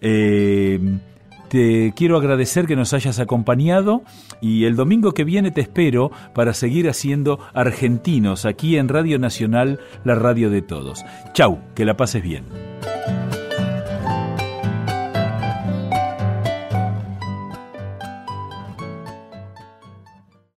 [0.01, 0.99] Eh,
[1.47, 4.03] te quiero agradecer que nos hayas acompañado
[4.41, 9.79] y el domingo que viene te espero para seguir haciendo argentinos aquí en Radio Nacional,
[10.03, 11.05] la radio de todos.
[11.33, 12.43] Chau, que la pases bien.